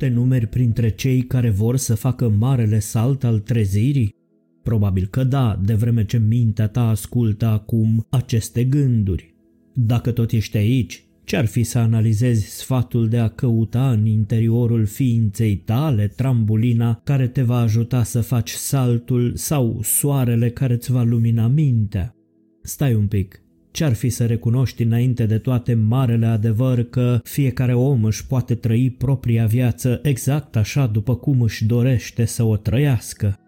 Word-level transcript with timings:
Te 0.00 0.08
numeri 0.08 0.46
printre 0.46 0.90
cei 0.90 1.22
care 1.22 1.50
vor 1.50 1.76
să 1.76 1.94
facă 1.94 2.28
marele 2.28 2.78
salt 2.78 3.24
al 3.24 3.38
trezirii? 3.38 4.14
Probabil 4.62 5.06
că 5.06 5.24
da, 5.24 5.60
de 5.64 5.74
vreme 5.74 6.04
ce 6.04 6.18
mintea 6.18 6.68
ta 6.68 6.88
ascultă 6.88 7.46
acum 7.46 8.06
aceste 8.10 8.64
gânduri. 8.64 9.34
Dacă 9.74 10.12
tot 10.12 10.30
ești 10.30 10.56
aici, 10.56 11.04
ce-ar 11.24 11.46
fi 11.46 11.62
să 11.62 11.78
analizezi 11.78 12.46
sfatul 12.46 13.08
de 13.08 13.18
a 13.18 13.28
căuta 13.28 13.90
în 13.90 14.06
interiorul 14.06 14.86
ființei 14.86 15.56
tale 15.56 16.06
trambulina 16.06 17.00
care 17.04 17.28
te 17.28 17.42
va 17.42 17.58
ajuta 17.58 18.02
să 18.02 18.20
faci 18.20 18.50
saltul 18.50 19.32
sau 19.34 19.80
soarele 19.82 20.50
care 20.50 20.74
îți 20.74 20.92
va 20.92 21.02
lumina 21.02 21.46
mintea? 21.46 22.14
Stai 22.62 22.94
un 22.94 23.06
pic, 23.06 23.42
ce-ar 23.70 23.92
fi 23.92 24.08
să 24.08 24.26
recunoști 24.26 24.82
înainte 24.82 25.26
de 25.26 25.38
toate 25.38 25.74
marele 25.74 26.26
adevăr 26.26 26.82
că 26.82 27.20
fiecare 27.24 27.74
om 27.74 28.04
își 28.04 28.26
poate 28.26 28.54
trăi 28.54 28.90
propria 28.90 29.46
viață 29.46 30.00
exact 30.02 30.56
așa 30.56 30.86
după 30.86 31.16
cum 31.16 31.40
își 31.40 31.64
dorește 31.64 32.24
să 32.24 32.42
o 32.42 32.56
trăiască? 32.56 33.38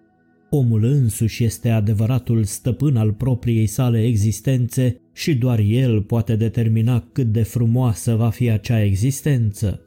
Omul 0.50 0.84
însuși 0.84 1.44
este 1.44 1.68
adevăratul 1.70 2.44
stăpân 2.44 2.96
al 2.96 3.12
propriei 3.12 3.66
sale 3.66 4.04
existențe 4.04 5.00
și 5.12 5.34
doar 5.34 5.58
el 5.58 6.02
poate 6.02 6.36
determina 6.36 7.08
cât 7.12 7.26
de 7.26 7.42
frumoasă 7.42 8.14
va 8.14 8.30
fi 8.30 8.50
acea 8.50 8.82
existență. 8.82 9.80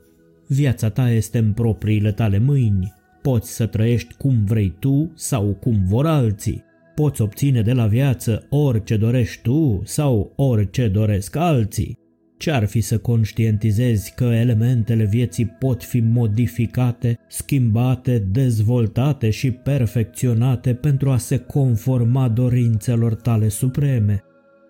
Viața 0.48 0.90
ta 0.90 1.12
este 1.12 1.38
în 1.38 1.54
propriile 1.54 2.12
tale 2.12 2.40
mâini. 2.40 2.94
Poți 3.22 3.56
să 3.56 3.66
trăiești 3.66 4.14
cum 4.14 4.44
vrei 4.46 4.76
tu 4.80 5.12
sau 5.16 5.54
cum 5.54 5.86
vor 5.86 6.06
alții. 6.06 6.65
Poți 6.96 7.22
obține 7.22 7.62
de 7.62 7.74
la 7.74 7.88
viață 7.88 8.46
orice 8.50 8.98
dorești 8.98 9.42
tu 9.42 9.82
sau 9.84 10.34
orice 10.36 10.88
doresc 10.88 11.36
alții. 11.36 11.98
Ce-ar 12.38 12.66
fi 12.66 12.82
să 12.82 12.98
conștientizezi 12.98 14.14
că 14.16 14.24
elementele 14.24 15.04
vieții 15.04 15.46
pot 15.46 15.84
fi 15.84 16.00
modificate, 16.00 17.20
schimbate, 17.28 18.18
dezvoltate 18.32 19.30
și 19.30 19.52
perfecționate 19.52 20.74
pentru 20.74 21.10
a 21.10 21.18
se 21.18 21.38
conforma 21.38 22.30
dorințelor 22.30 23.16
tale 23.16 23.48
supreme? 23.48 24.25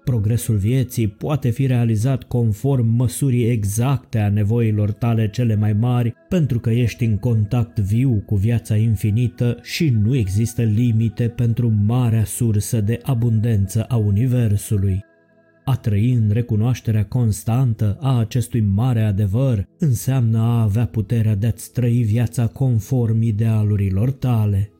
Progresul 0.06 0.56
vieții 0.56 1.08
poate 1.08 1.50
fi 1.50 1.66
realizat 1.66 2.23
conform 2.23 2.88
măsurii 2.88 3.50
exacte 3.50 4.20
a 4.20 4.30
nevoilor 4.30 4.92
tale 4.92 5.30
cele 5.30 5.56
mai 5.56 5.73
mari, 5.73 6.14
pentru 6.30 6.59
că 6.59 6.70
ești 6.70 7.06
în 7.06 7.17
contact 7.17 7.80
viu 7.80 8.23
cu 8.26 8.36
viața 8.36 8.76
infinită 8.76 9.59
și 9.61 9.89
nu 9.89 10.16
există 10.16 10.61
limite 10.61 11.28
pentru 11.28 11.73
marea 11.86 12.23
sursă 12.23 12.81
de 12.81 13.00
abundență 13.03 13.83
a 13.83 13.95
Universului. 13.95 15.03
A 15.64 15.76
trăi 15.76 16.14
în 16.14 16.30
recunoașterea 16.30 17.06
constantă 17.06 17.98
a 18.02 18.20
acestui 18.20 18.61
mare 18.61 19.02
adevăr 19.02 19.67
înseamnă 19.80 20.39
a 20.39 20.61
avea 20.61 20.86
puterea 20.86 21.36
de 21.36 21.48
a-ți 21.48 21.72
trăi 21.72 22.03
viața 22.03 22.48
conform 22.48 23.22
idealurilor 23.22 24.11
tale. 24.11 24.72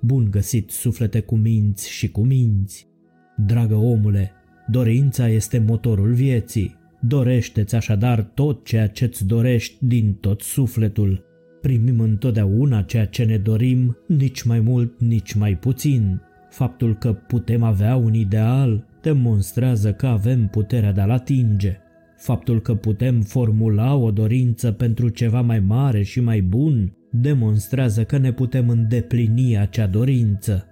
Bun 0.00 0.28
găsit, 0.30 0.70
suflete 0.70 1.20
cu 1.20 1.36
minți 1.36 1.90
și 1.90 2.10
cu 2.10 2.20
minți! 2.20 2.86
Dragă 3.36 3.74
omule, 3.74 4.32
dorința 4.66 5.28
este 5.28 5.58
motorul 5.58 6.12
vieții. 6.12 6.76
Dorește-ți 7.00 7.74
așadar 7.74 8.22
tot 8.22 8.64
ceea 8.64 8.86
ce-ți 8.88 9.26
dorești 9.26 9.76
din 9.78 10.12
tot 10.20 10.40
sufletul. 10.40 11.24
Primim 11.60 12.00
întotdeauna 12.00 12.82
ceea 12.82 13.06
ce 13.06 13.24
ne 13.24 13.36
dorim, 13.36 13.96
nici 14.06 14.42
mai 14.42 14.60
mult, 14.60 15.00
nici 15.00 15.34
mai 15.34 15.56
puțin. 15.56 16.20
Faptul 16.50 16.96
că 16.96 17.12
putem 17.12 17.62
avea 17.62 17.96
un 17.96 18.14
ideal 18.14 18.86
demonstrează 19.02 19.92
că 19.92 20.06
avem 20.06 20.46
puterea 20.46 20.92
de 20.92 21.00
a-l 21.00 21.10
atinge. 21.10 21.76
Faptul 22.16 22.60
că 22.60 22.74
putem 22.74 23.20
formula 23.20 23.94
o 23.94 24.10
dorință 24.10 24.72
pentru 24.72 25.08
ceva 25.08 25.40
mai 25.40 25.60
mare 25.60 26.02
și 26.02 26.20
mai 26.20 26.40
bun 26.40 26.96
demonstrează 27.10 28.04
că 28.04 28.18
ne 28.18 28.32
putem 28.32 28.68
îndeplini 28.68 29.58
acea 29.58 29.86
dorință. 29.86 30.66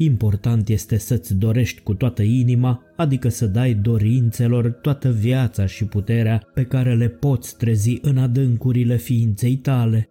Important 0.00 0.68
este 0.68 0.98
să-ți 0.98 1.34
dorești 1.34 1.80
cu 1.80 1.94
toată 1.94 2.22
inima, 2.22 2.82
adică 2.96 3.28
să 3.28 3.46
dai 3.46 3.74
dorințelor 3.74 4.70
toată 4.70 5.10
viața 5.10 5.66
și 5.66 5.84
puterea 5.84 6.42
pe 6.54 6.64
care 6.64 6.94
le 6.94 7.08
poți 7.08 7.56
trezi 7.56 7.98
în 8.02 8.18
adâncurile 8.18 8.96
ființei 8.96 9.56
tale. 9.56 10.08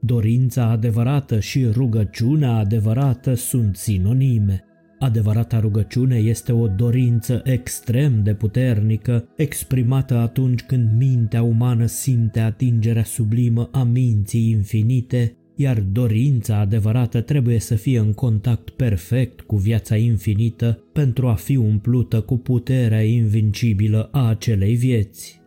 Dorința 0.00 0.70
adevărată 0.70 1.40
și 1.40 1.66
rugăciunea 1.66 2.50
adevărată 2.50 3.34
sunt 3.34 3.76
sinonime. 3.76 4.64
Adevărata 4.98 5.60
rugăciune 5.60 6.16
este 6.16 6.52
o 6.52 6.66
dorință 6.66 7.42
extrem 7.44 8.22
de 8.22 8.34
puternică, 8.34 9.28
exprimată 9.36 10.16
atunci 10.16 10.62
când 10.62 10.90
mintea 10.96 11.42
umană 11.42 11.86
simte 11.86 12.40
atingerea 12.40 13.04
sublimă 13.04 13.68
a 13.72 13.82
minții 13.82 14.50
infinite, 14.50 15.36
iar 15.60 15.80
dorința 15.80 16.58
adevărată 16.58 17.20
trebuie 17.20 17.58
să 17.58 17.74
fie 17.74 17.98
în 17.98 18.12
contact 18.12 18.70
perfect 18.70 19.40
cu 19.40 19.56
viața 19.56 19.96
infinită 19.96 20.82
pentru 20.92 21.28
a 21.28 21.34
fi 21.34 21.56
umplută 21.56 22.20
cu 22.20 22.38
puterea 22.38 23.02
invincibilă 23.02 24.08
a 24.12 24.28
acelei 24.28 24.74
vieți. 24.74 25.40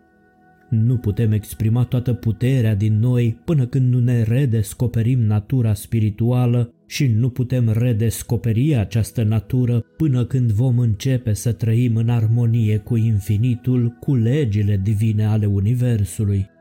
Nu 0.69 0.97
putem 0.97 1.31
exprima 1.31 1.84
toată 1.84 2.13
puterea 2.13 2.75
din 2.75 3.00
noi 3.00 3.38
până 3.46 3.66
când 3.66 3.94
nu 3.94 4.00
ne 4.00 4.24
redescoperim 4.24 5.19
natura 5.19 5.74
spirituală 5.74 6.74
și 6.88 7.07
nu 7.07 7.30
putem 7.30 7.69
redescoperi 7.69 8.75
această 8.75 9.24
natură 9.24 9.80
până 9.97 10.25
când 10.25 10.51
vom 10.51 10.80
începe 10.80 11.34
să 11.34 11.51
trăim 11.51 11.95
în 11.95 12.09
armonie 12.09 12.78
cu 12.78 12.95
infinitul, 12.95 13.97
cu 14.00 14.16
legile 14.16 14.80
divine 14.84 15.25
ale 15.25 15.45
Universului. 15.45 16.51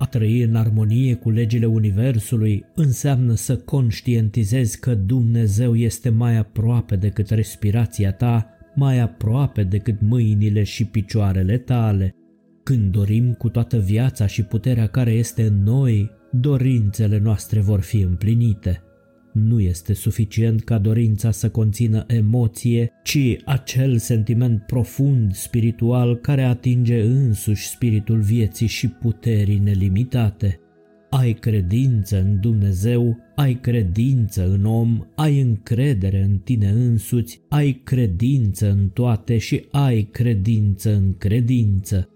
A 0.00 0.06
trăi 0.06 0.42
în 0.42 0.54
armonie 0.54 1.14
cu 1.14 1.30
legile 1.30 1.66
Universului 1.66 2.64
înseamnă 2.74 3.34
să 3.34 3.56
conștientizezi 3.56 4.80
că 4.80 4.94
Dumnezeu 4.94 5.76
este 5.76 6.08
mai 6.08 6.36
aproape 6.36 6.96
decât 6.96 7.30
respirația 7.30 8.12
ta, 8.12 8.46
mai 8.74 8.98
aproape 8.98 9.62
decât 9.62 10.00
mâinile 10.00 10.62
și 10.62 10.84
picioarele 10.84 11.58
tale. 11.58 12.14
Când 12.62 12.92
dorim 12.92 13.32
cu 13.32 13.48
toată 13.48 13.78
viața 13.78 14.26
și 14.26 14.42
puterea 14.42 14.86
care 14.86 15.10
este 15.10 15.42
în 15.42 15.62
noi, 15.62 16.10
dorințele 16.32 17.18
noastre 17.18 17.60
vor 17.60 17.80
fi 17.80 18.00
împlinite. 18.00 18.82
Nu 19.44 19.60
este 19.60 19.92
suficient 19.92 20.64
ca 20.64 20.78
dorința 20.78 21.30
să 21.30 21.50
conțină 21.50 22.04
emoție, 22.06 22.90
ci 23.02 23.36
acel 23.44 23.98
sentiment 23.98 24.62
profund 24.66 25.34
spiritual 25.34 26.16
care 26.16 26.42
atinge 26.42 27.02
însuși 27.02 27.68
spiritul 27.68 28.20
vieții 28.20 28.66
și 28.66 28.88
puterii 28.88 29.58
nelimitate. 29.58 30.60
Ai 31.10 31.32
credință 31.32 32.20
în 32.20 32.40
Dumnezeu, 32.40 33.18
ai 33.34 33.54
credință 33.60 34.50
în 34.50 34.64
om, 34.64 35.06
ai 35.14 35.40
încredere 35.40 36.22
în 36.22 36.38
tine 36.38 36.68
însuți, 36.68 37.40
ai 37.48 37.80
credință 37.84 38.70
în 38.70 38.88
toate 38.88 39.38
și 39.38 39.64
ai 39.70 40.02
credință 40.02 40.94
în 40.94 41.14
credință. 41.18 42.08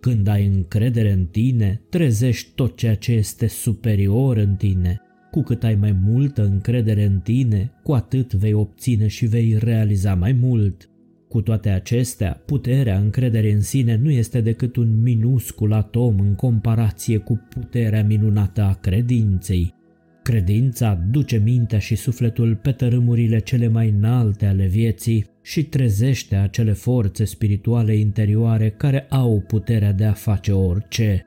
Când 0.00 0.26
ai 0.26 0.46
încredere 0.46 1.12
în 1.12 1.26
tine, 1.26 1.80
trezești 1.88 2.50
tot 2.54 2.76
ceea 2.76 2.94
ce 2.94 3.12
este 3.12 3.46
superior 3.46 4.36
în 4.36 4.54
tine. 4.54 5.00
Cu 5.32 5.42
cât 5.42 5.64
ai 5.64 5.74
mai 5.74 5.96
multă 6.04 6.44
încredere 6.44 7.04
în 7.04 7.18
tine, 7.18 7.70
cu 7.82 7.92
atât 7.92 8.34
vei 8.34 8.52
obține 8.52 9.06
și 9.06 9.26
vei 9.26 9.56
realiza 9.58 10.14
mai 10.14 10.32
mult. 10.32 10.90
Cu 11.28 11.40
toate 11.40 11.68
acestea, 11.68 12.42
puterea 12.46 12.98
încrederii 12.98 13.52
în 13.52 13.60
sine 13.60 13.96
nu 13.96 14.10
este 14.10 14.40
decât 14.40 14.76
un 14.76 15.02
minuscul 15.02 15.72
atom 15.72 16.20
în 16.20 16.34
comparație 16.34 17.18
cu 17.18 17.46
puterea 17.48 18.04
minunată 18.04 18.62
a 18.62 18.72
credinței. 18.72 19.74
Credința 20.22 20.94
duce 21.10 21.36
mintea 21.44 21.78
și 21.78 21.94
sufletul 21.94 22.56
pe 22.56 22.72
tărâmurile 22.72 23.38
cele 23.38 23.68
mai 23.68 23.88
înalte 23.88 24.46
ale 24.46 24.66
vieții 24.66 25.26
și 25.42 25.64
trezește 25.64 26.36
acele 26.36 26.72
forțe 26.72 27.24
spirituale 27.24 27.96
interioare 27.96 28.70
care 28.70 29.06
au 29.08 29.40
puterea 29.40 29.92
de 29.92 30.04
a 30.04 30.12
face 30.12 30.52
orice. 30.52 31.26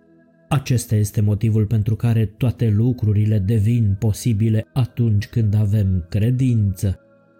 Acesta 0.55 0.95
este 0.95 1.21
motivul 1.21 1.65
pentru 1.65 1.95
care 1.95 2.25
toate 2.25 2.69
lucrurile 2.69 3.39
devin 3.39 3.95
posibile 3.99 4.67
atunci 4.73 5.27
când 5.27 5.55
avem 5.55 6.05
credință. 6.09 6.99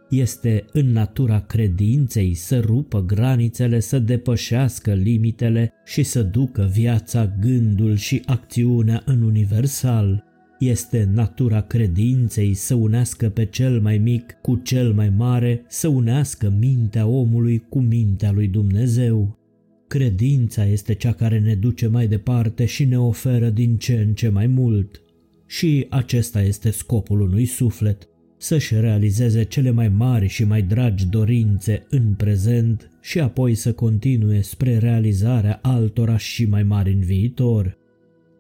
Este 0.10 0.66
în 0.72 0.92
natura 0.92 1.40
credinței 1.40 2.34
să 2.34 2.60
rupă 2.60 3.02
granițele, 3.02 3.80
să 3.80 4.00
depășească 4.00 4.94
limitele 4.94 5.72
și 5.86 6.04
să 6.04 6.24
ducă 6.24 6.70
viața, 6.72 7.34
gândul 7.40 7.96
și 7.96 8.22
acțiunea 8.26 9.02
în 9.06 9.22
universal. 9.22 10.24
Este 10.60 11.10
natura 11.14 11.62
credinței 11.62 12.54
să 12.54 12.76
unească 12.76 13.30
pe 13.30 13.46
cel 13.46 13.82
mai 13.82 13.98
mic 13.98 14.32
cu 14.42 14.56
cel 14.56 14.94
mai 14.94 15.10
mare, 15.10 15.64
să 15.68 15.88
unească 15.88 16.54
mintea 16.60 17.08
omului 17.08 17.66
cu 17.70 17.80
mintea 17.80 18.32
lui 18.32 18.48
Dumnezeu. 18.48 19.45
Credința 19.88 20.66
este 20.66 20.94
cea 20.94 21.14
care 21.14 21.40
ne 21.40 21.56
duce 21.56 21.88
mai 21.88 22.08
departe 22.08 22.66
și 22.66 22.86
ne 22.86 23.00
oferă 23.00 23.50
din 23.50 23.78
ce 23.78 23.94
în 24.08 24.14
ce 24.14 24.30
mai 24.30 24.48
mult. 24.48 25.02
Și 25.48 25.86
acesta 25.90 26.42
este 26.42 26.70
scopul 26.70 27.22
unui 27.22 27.46
suflet, 27.46 28.08
să-și 28.38 28.80
realizeze 28.80 29.44
cele 29.44 29.72
mai 29.72 29.90
mari 29.90 30.28
și 30.28 30.44
mai 30.44 30.62
dragi 30.62 31.08
dorințe 31.08 31.86
în 31.90 32.14
prezent 32.14 32.90
și 33.02 33.20
apoi 33.20 33.56
să 33.56 33.74
continue 33.74 34.42
spre 34.42 34.78
realizarea 34.78 35.60
altora 35.62 36.18
și 36.18 36.46
mai 36.46 36.64
mari 36.64 36.92
în 36.92 37.00
viitor. 37.00 37.78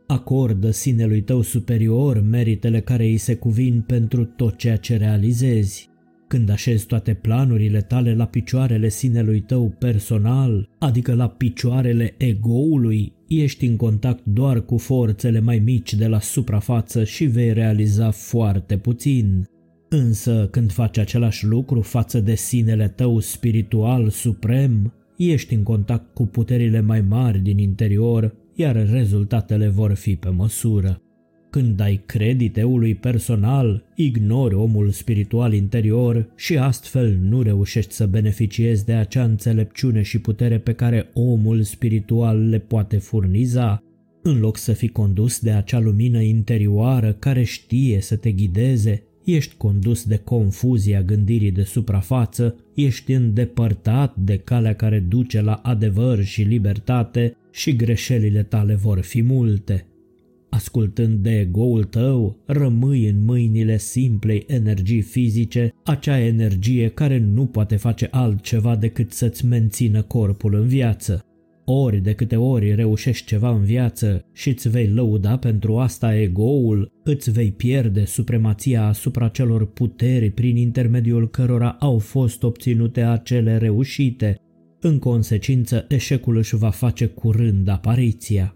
Acordă 0.07 0.71
sinelui 0.71 1.21
tău 1.21 1.41
superior 1.41 2.21
meritele 2.21 2.81
care 2.81 3.03
îi 3.03 3.17
se 3.17 3.35
cuvin 3.35 3.83
pentru 3.87 4.25
tot 4.25 4.57
ceea 4.57 4.77
ce 4.77 4.97
realizezi. 4.97 5.89
Când 6.27 6.49
așezi 6.49 6.85
toate 6.85 7.13
planurile 7.13 7.81
tale 7.81 8.15
la 8.15 8.25
picioarele 8.25 8.89
sinelui 8.89 9.39
tău 9.39 9.75
personal, 9.79 10.69
adică 10.79 11.13
la 11.13 11.27
picioarele 11.27 12.13
egoului, 12.17 13.13
ești 13.27 13.65
în 13.65 13.75
contact 13.75 14.25
doar 14.25 14.61
cu 14.61 14.77
forțele 14.77 15.39
mai 15.39 15.59
mici 15.59 15.93
de 15.93 16.07
la 16.07 16.19
suprafață 16.19 17.03
și 17.03 17.25
vei 17.25 17.53
realiza 17.53 18.11
foarte 18.11 18.77
puțin. 18.77 19.47
Însă 19.89 20.47
când 20.51 20.71
faci 20.71 20.97
același 20.97 21.45
lucru 21.45 21.81
față 21.81 22.19
de 22.19 22.35
sinele 22.35 22.87
tău 22.87 23.19
spiritual 23.19 24.09
suprem, 24.09 24.93
ești 25.17 25.53
în 25.53 25.63
contact 25.63 26.13
cu 26.13 26.25
puterile 26.25 26.81
mai 26.81 27.01
mari 27.01 27.39
din 27.39 27.57
interior, 27.57 28.35
iar 28.55 28.89
rezultatele 28.89 29.67
vor 29.67 29.93
fi 29.93 30.15
pe 30.15 30.29
măsură. 30.29 30.99
Când 31.55 31.75
dai 31.75 32.01
credit 32.05 32.57
eului 32.57 32.95
personal, 32.95 33.83
ignori 33.95 34.55
omul 34.55 34.89
spiritual 34.89 35.53
interior 35.53 36.29
și 36.35 36.57
astfel 36.57 37.17
nu 37.21 37.41
reușești 37.41 37.93
să 37.93 38.05
beneficiezi 38.05 38.85
de 38.85 38.93
acea 38.93 39.23
înțelepciune 39.23 40.01
și 40.01 40.19
putere 40.19 40.59
pe 40.59 40.73
care 40.73 41.09
omul 41.13 41.63
spiritual 41.63 42.49
le 42.49 42.59
poate 42.59 42.97
furniza, 42.97 43.83
în 44.21 44.39
loc 44.39 44.57
să 44.57 44.73
fii 44.73 44.89
condus 44.89 45.39
de 45.39 45.51
acea 45.51 45.79
lumină 45.79 46.21
interioară 46.21 47.13
care 47.13 47.43
știe 47.43 48.01
să 48.01 48.15
te 48.15 48.31
ghideze, 48.31 49.03
ești 49.25 49.55
condus 49.57 50.03
de 50.05 50.17
confuzia 50.17 51.01
gândirii 51.01 51.51
de 51.51 51.63
suprafață, 51.63 52.55
ești 52.73 53.11
îndepărtat 53.11 54.15
de 54.15 54.37
calea 54.37 54.73
care 54.75 54.99
duce 54.99 55.41
la 55.41 55.53
adevăr 55.53 56.23
și 56.23 56.41
libertate 56.41 57.35
și 57.51 57.75
greșelile 57.75 58.43
tale 58.43 58.73
vor 58.73 59.01
fi 59.01 59.21
multe. 59.21 59.85
Ascultând 60.55 61.23
de 61.23 61.39
ego-ul 61.39 61.83
tău, 61.83 62.43
rămâi 62.45 63.09
în 63.09 63.23
mâinile 63.23 63.77
simplei 63.77 64.43
energii 64.47 65.01
fizice, 65.01 65.73
acea 65.83 66.19
energie 66.19 66.87
care 66.87 67.17
nu 67.19 67.45
poate 67.45 67.75
face 67.75 68.07
altceva 68.11 68.75
decât 68.75 69.11
să-ți 69.11 69.45
mențină 69.45 70.01
corpul 70.01 70.53
în 70.53 70.67
viață. 70.67 71.25
Ori 71.65 71.97
de 71.97 72.13
câte 72.13 72.35
ori 72.35 72.75
reușești 72.75 73.25
ceva 73.25 73.49
în 73.49 73.63
viață 73.63 74.25
și 74.33 74.49
îți 74.49 74.69
vei 74.69 74.87
lăuda 74.87 75.37
pentru 75.37 75.77
asta 75.77 76.15
ego-ul, 76.15 76.91
îți 77.03 77.31
vei 77.31 77.51
pierde 77.51 78.05
supremația 78.05 78.87
asupra 78.87 79.27
celor 79.27 79.71
puteri 79.71 80.29
prin 80.29 80.57
intermediul 80.57 81.29
cărora 81.29 81.69
au 81.79 81.97
fost 81.97 82.43
obținute 82.43 83.01
acele 83.01 83.57
reușite. 83.57 84.35
În 84.79 84.99
consecință, 84.99 85.85
eșecul 85.89 86.37
își 86.37 86.55
va 86.55 86.69
face 86.69 87.05
curând 87.05 87.67
apariția 87.67 88.55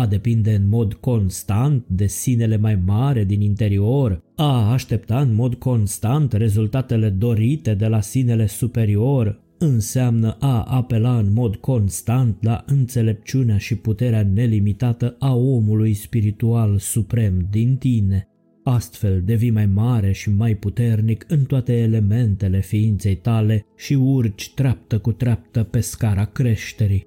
a 0.00 0.06
depinde 0.06 0.54
în 0.54 0.68
mod 0.68 0.94
constant 0.94 1.84
de 1.86 2.06
sinele 2.06 2.56
mai 2.56 2.78
mare 2.86 3.24
din 3.24 3.40
interior, 3.40 4.22
a 4.36 4.70
aștepta 4.72 5.20
în 5.20 5.34
mod 5.34 5.54
constant 5.54 6.32
rezultatele 6.32 7.08
dorite 7.08 7.74
de 7.74 7.86
la 7.86 8.00
sinele 8.00 8.46
superior, 8.46 9.40
înseamnă 9.58 10.36
a 10.40 10.62
apela 10.62 11.18
în 11.18 11.32
mod 11.32 11.56
constant 11.56 12.42
la 12.42 12.64
înțelepciunea 12.66 13.58
și 13.58 13.74
puterea 13.74 14.28
nelimitată 14.34 15.16
a 15.18 15.34
omului 15.34 15.94
spiritual 15.94 16.78
suprem 16.78 17.46
din 17.50 17.76
tine. 17.76 18.28
Astfel 18.64 19.22
devii 19.24 19.50
mai 19.50 19.66
mare 19.66 20.12
și 20.12 20.30
mai 20.30 20.54
puternic 20.54 21.24
în 21.28 21.44
toate 21.44 21.72
elementele 21.72 22.60
ființei 22.60 23.16
tale 23.16 23.66
și 23.76 23.94
urci 23.94 24.52
treaptă 24.54 24.98
cu 24.98 25.12
treaptă 25.12 25.62
pe 25.62 25.80
scara 25.80 26.24
creșterii. 26.24 27.06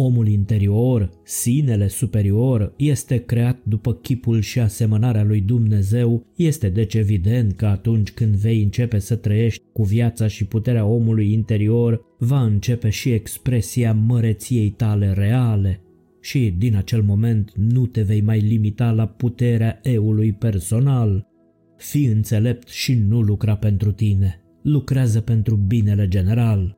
Omul 0.00 0.28
interior, 0.28 1.10
sinele 1.24 1.88
superior, 1.88 2.74
este 2.76 3.16
creat 3.16 3.58
după 3.62 3.94
chipul 3.94 4.40
și 4.40 4.60
asemănarea 4.60 5.24
lui 5.24 5.40
Dumnezeu, 5.40 6.26
este 6.36 6.68
deci 6.68 6.94
evident 6.94 7.52
că 7.52 7.66
atunci 7.66 8.10
când 8.10 8.34
vei 8.34 8.62
începe 8.62 8.98
să 8.98 9.16
trăiești 9.16 9.62
cu 9.72 9.82
viața 9.82 10.26
și 10.26 10.44
puterea 10.44 10.84
omului 10.84 11.32
interior, 11.32 12.00
va 12.18 12.42
începe 12.42 12.88
și 12.88 13.10
expresia 13.10 13.92
măreției 13.92 14.70
tale 14.70 15.12
reale. 15.12 15.80
Și 16.20 16.54
din 16.58 16.76
acel 16.76 17.02
moment 17.02 17.52
nu 17.56 17.86
te 17.86 18.02
vei 18.02 18.20
mai 18.20 18.40
limita 18.40 18.90
la 18.90 19.06
puterea 19.06 19.80
eului 19.82 20.32
personal. 20.32 21.26
Fii 21.76 22.06
înțelept 22.06 22.68
și 22.68 22.94
nu 22.94 23.20
lucra 23.20 23.56
pentru 23.56 23.92
tine, 23.92 24.40
lucrează 24.62 25.20
pentru 25.20 25.56
binele 25.56 26.08
general. 26.08 26.77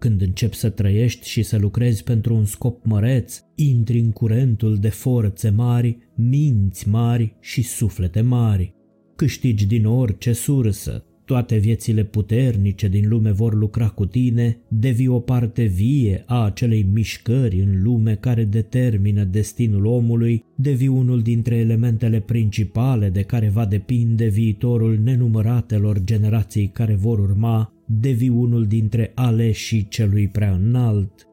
Când 0.00 0.20
începi 0.20 0.56
să 0.56 0.70
trăiești 0.70 1.28
și 1.28 1.42
să 1.42 1.58
lucrezi 1.58 2.02
pentru 2.02 2.34
un 2.34 2.44
scop 2.44 2.84
măreț, 2.84 3.40
intri 3.54 3.98
în 3.98 4.10
curentul 4.10 4.76
de 4.76 4.88
forțe 4.88 5.50
mari, 5.50 5.98
minți 6.14 6.88
mari 6.88 7.36
și 7.40 7.62
suflete 7.62 8.20
mari. 8.20 8.74
Câștigi 9.16 9.66
din 9.66 9.86
orice 9.86 10.32
sursă, 10.32 11.04
toate 11.24 11.56
viețile 11.56 12.04
puternice 12.04 12.88
din 12.88 13.08
lume 13.08 13.30
vor 13.30 13.54
lucra 13.54 13.88
cu 13.88 14.06
tine, 14.06 14.58
devii 14.68 15.06
o 15.06 15.18
parte 15.18 15.64
vie 15.64 16.22
a 16.26 16.44
acelei 16.44 16.86
mișcări 16.92 17.60
în 17.60 17.82
lume 17.82 18.14
care 18.14 18.44
determină 18.44 19.24
destinul 19.24 19.84
omului, 19.84 20.44
devii 20.56 20.88
unul 20.88 21.20
dintre 21.20 21.56
elementele 21.56 22.20
principale 22.20 23.08
de 23.08 23.22
care 23.22 23.48
va 23.48 23.66
depinde 23.66 24.26
viitorul 24.26 24.98
nenumăratelor 25.02 26.04
generații 26.04 26.68
care 26.68 26.94
vor 26.94 27.18
urma, 27.18 27.72
devii 27.98 28.28
unul 28.28 28.66
dintre 28.66 29.12
aleșii 29.14 29.86
celui 29.88 30.28
prea 30.28 30.52
înalt. 30.52 31.28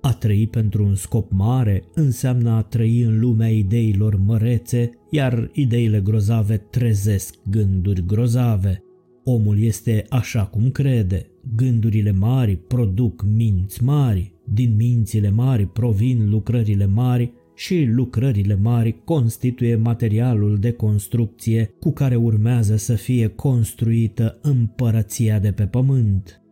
A 0.00 0.12
trăi 0.12 0.46
pentru 0.46 0.84
un 0.84 0.94
scop 0.94 1.32
mare 1.32 1.82
înseamnă 1.94 2.50
a 2.50 2.62
trăi 2.62 3.02
în 3.02 3.20
lumea 3.20 3.48
ideilor 3.48 4.16
mărețe, 4.16 4.90
iar 5.10 5.50
ideile 5.52 6.00
grozave 6.00 6.56
trezesc 6.56 7.34
gânduri 7.50 8.06
grozave. 8.06 8.82
Omul 9.24 9.62
este 9.62 10.04
așa 10.08 10.44
cum 10.44 10.70
crede. 10.70 11.26
Gândurile 11.56 12.12
mari 12.12 12.56
produc 12.56 13.24
minți 13.36 13.82
mari, 13.82 14.34
din 14.44 14.74
mințile 14.76 15.30
mari 15.30 15.66
provin 15.66 16.30
lucrările 16.30 16.86
mari 16.86 17.32
și 17.54 17.84
lucrările 17.84 18.54
mari 18.54 19.04
constituie 19.04 19.76
materialul 19.76 20.58
de 20.58 20.72
construcție 20.72 21.74
cu 21.80 21.92
care 21.92 22.16
urmează 22.16 22.76
să 22.76 22.94
fie 22.94 23.26
construită 23.26 24.38
împărăția 24.42 25.38
de 25.38 25.52
pe 25.52 25.66
pământ. 25.66 26.42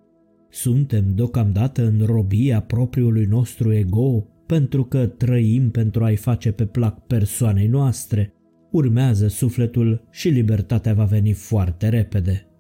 Suntem 0.51 1.05
deocamdată 1.15 1.87
în 1.87 2.07
robia 2.07 2.61
propriului 2.61 3.25
nostru 3.25 3.73
ego 3.73 4.27
pentru 4.47 4.85
că 4.85 5.07
trăim 5.07 5.71
pentru 5.71 6.05
a-i 6.05 6.17
face 6.17 6.53
pe 6.53 6.67
plac 6.67 7.07
persoanei 7.07 7.67
noastre. 7.67 8.33
Urmează 8.71 9.29
sufletul 9.29 10.09
și 10.11 10.29
libertatea 10.29 10.95
va 10.95 11.05
veni 11.05 11.33
foarte 11.33 11.89
repede. 11.89 12.52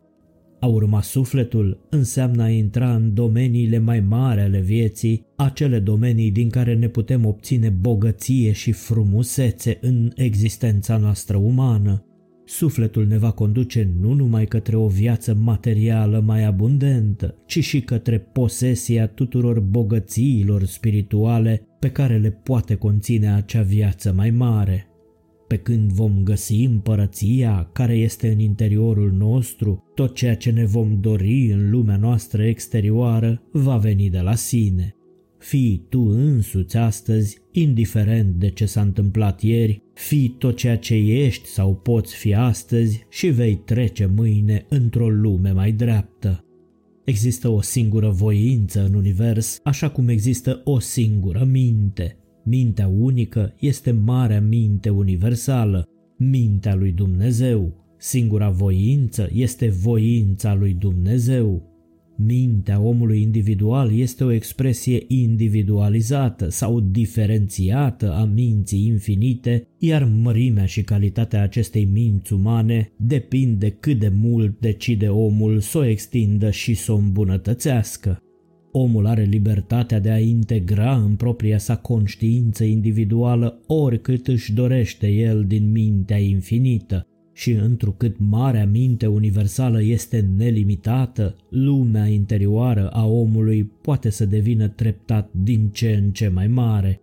A 0.62 0.66
urma 0.66 1.00
sufletul 1.00 1.86
înseamnă 1.90 2.42
a 2.42 2.48
intra 2.48 2.94
în 2.94 3.14
domeniile 3.14 3.78
mai 3.78 4.00
mari 4.00 4.40
ale 4.40 4.60
vieții, 4.60 5.26
acele 5.36 5.78
domenii 5.78 6.30
din 6.30 6.48
care 6.48 6.74
ne 6.74 6.88
putem 6.88 7.26
obține 7.26 7.68
bogăție 7.68 8.52
și 8.52 8.72
frumusețe 8.72 9.78
în 9.80 10.12
existența 10.14 10.96
noastră 10.96 11.36
umană. 11.36 12.04
Sufletul 12.44 13.06
ne 13.06 13.18
va 13.18 13.30
conduce 13.30 13.92
nu 14.00 14.12
numai 14.12 14.46
către 14.46 14.76
o 14.76 14.86
viață 14.86 15.34
materială 15.34 16.22
mai 16.26 16.44
abundentă, 16.44 17.34
ci 17.46 17.64
și 17.64 17.80
către 17.80 18.18
posesia 18.18 19.06
tuturor 19.06 19.60
bogățiilor 19.60 20.64
spirituale 20.64 21.62
pe 21.78 21.90
care 21.90 22.18
le 22.18 22.30
poate 22.30 22.74
conține 22.74 23.32
acea 23.32 23.62
viață 23.62 24.12
mai 24.16 24.30
mare. 24.30 24.91
Pe 25.52 25.58
când 25.58 25.92
vom 25.92 26.22
găsi 26.22 26.64
împărăția 26.64 27.70
care 27.72 27.94
este 27.94 28.30
în 28.30 28.38
interiorul 28.38 29.12
nostru, 29.12 29.84
tot 29.94 30.14
ceea 30.14 30.36
ce 30.36 30.50
ne 30.50 30.64
vom 30.64 31.00
dori 31.00 31.52
în 31.52 31.70
lumea 31.70 31.96
noastră 31.96 32.44
exterioară 32.44 33.42
va 33.50 33.76
veni 33.76 34.10
de 34.10 34.18
la 34.18 34.34
sine. 34.34 34.94
Fii 35.38 35.86
tu 35.88 36.00
însuți 36.00 36.76
astăzi, 36.76 37.38
indiferent 37.50 38.34
de 38.34 38.50
ce 38.50 38.66
s-a 38.66 38.80
întâmplat 38.80 39.42
ieri, 39.42 39.82
fii 39.94 40.28
tot 40.38 40.56
ceea 40.56 40.76
ce 40.78 40.94
ești 40.94 41.48
sau 41.48 41.74
poți 41.74 42.16
fi 42.16 42.34
astăzi 42.34 43.06
și 43.10 43.26
vei 43.26 43.54
trece 43.54 44.06
mâine 44.16 44.66
într-o 44.68 45.08
lume 45.08 45.50
mai 45.50 45.72
dreaptă. 45.72 46.44
Există 47.04 47.48
o 47.48 47.60
singură 47.60 48.10
voință 48.10 48.84
în 48.84 48.94
univers, 48.94 49.58
așa 49.62 49.90
cum 49.90 50.08
există 50.08 50.60
o 50.64 50.78
singură 50.78 51.48
minte. 51.50 52.16
Mintea 52.44 52.88
unică 52.88 53.54
este 53.60 53.90
marea 53.90 54.40
minte 54.40 54.88
universală, 54.88 55.88
mintea 56.16 56.74
lui 56.74 56.92
Dumnezeu. 56.92 57.72
Singura 57.98 58.50
voință 58.50 59.28
este 59.32 59.68
voința 59.68 60.54
lui 60.54 60.74
Dumnezeu. 60.74 61.70
Mintea 62.16 62.80
omului 62.80 63.22
individual 63.22 63.92
este 63.92 64.24
o 64.24 64.32
expresie 64.32 65.04
individualizată 65.08 66.48
sau 66.48 66.80
diferențiată 66.80 68.12
a 68.12 68.24
minții 68.24 68.86
infinite, 68.86 69.68
iar 69.78 70.04
mărimea 70.04 70.64
și 70.64 70.82
calitatea 70.82 71.42
acestei 71.42 71.84
minți 71.84 72.32
umane 72.32 72.92
depinde 72.96 73.70
cât 73.70 73.98
de 73.98 74.12
mult 74.14 74.60
decide 74.60 75.08
omul 75.08 75.60
să 75.60 75.78
o 75.78 75.84
extindă 75.84 76.50
și 76.50 76.74
să 76.74 76.92
o 76.92 76.96
îmbunătățească. 76.96 78.22
Omul 78.72 79.06
are 79.06 79.22
libertatea 79.22 80.00
de 80.00 80.10
a 80.10 80.18
integra 80.18 80.96
în 80.96 81.14
propria 81.16 81.58
sa 81.58 81.76
conștiință 81.76 82.64
individuală 82.64 83.60
oricât 83.66 84.28
își 84.28 84.52
dorește 84.52 85.08
el 85.08 85.44
din 85.44 85.70
mintea 85.70 86.18
infinită 86.18 87.06
și 87.32 87.50
întrucât 87.50 88.16
marea 88.18 88.66
minte 88.66 89.06
universală 89.06 89.82
este 89.82 90.28
nelimitată, 90.36 91.36
lumea 91.48 92.06
interioară 92.06 92.88
a 92.88 93.06
omului 93.06 93.64
poate 93.64 94.10
să 94.10 94.26
devină 94.26 94.68
treptat 94.68 95.30
din 95.32 95.68
ce 95.72 96.00
în 96.02 96.10
ce 96.10 96.28
mai 96.28 96.46
mare. 96.46 97.01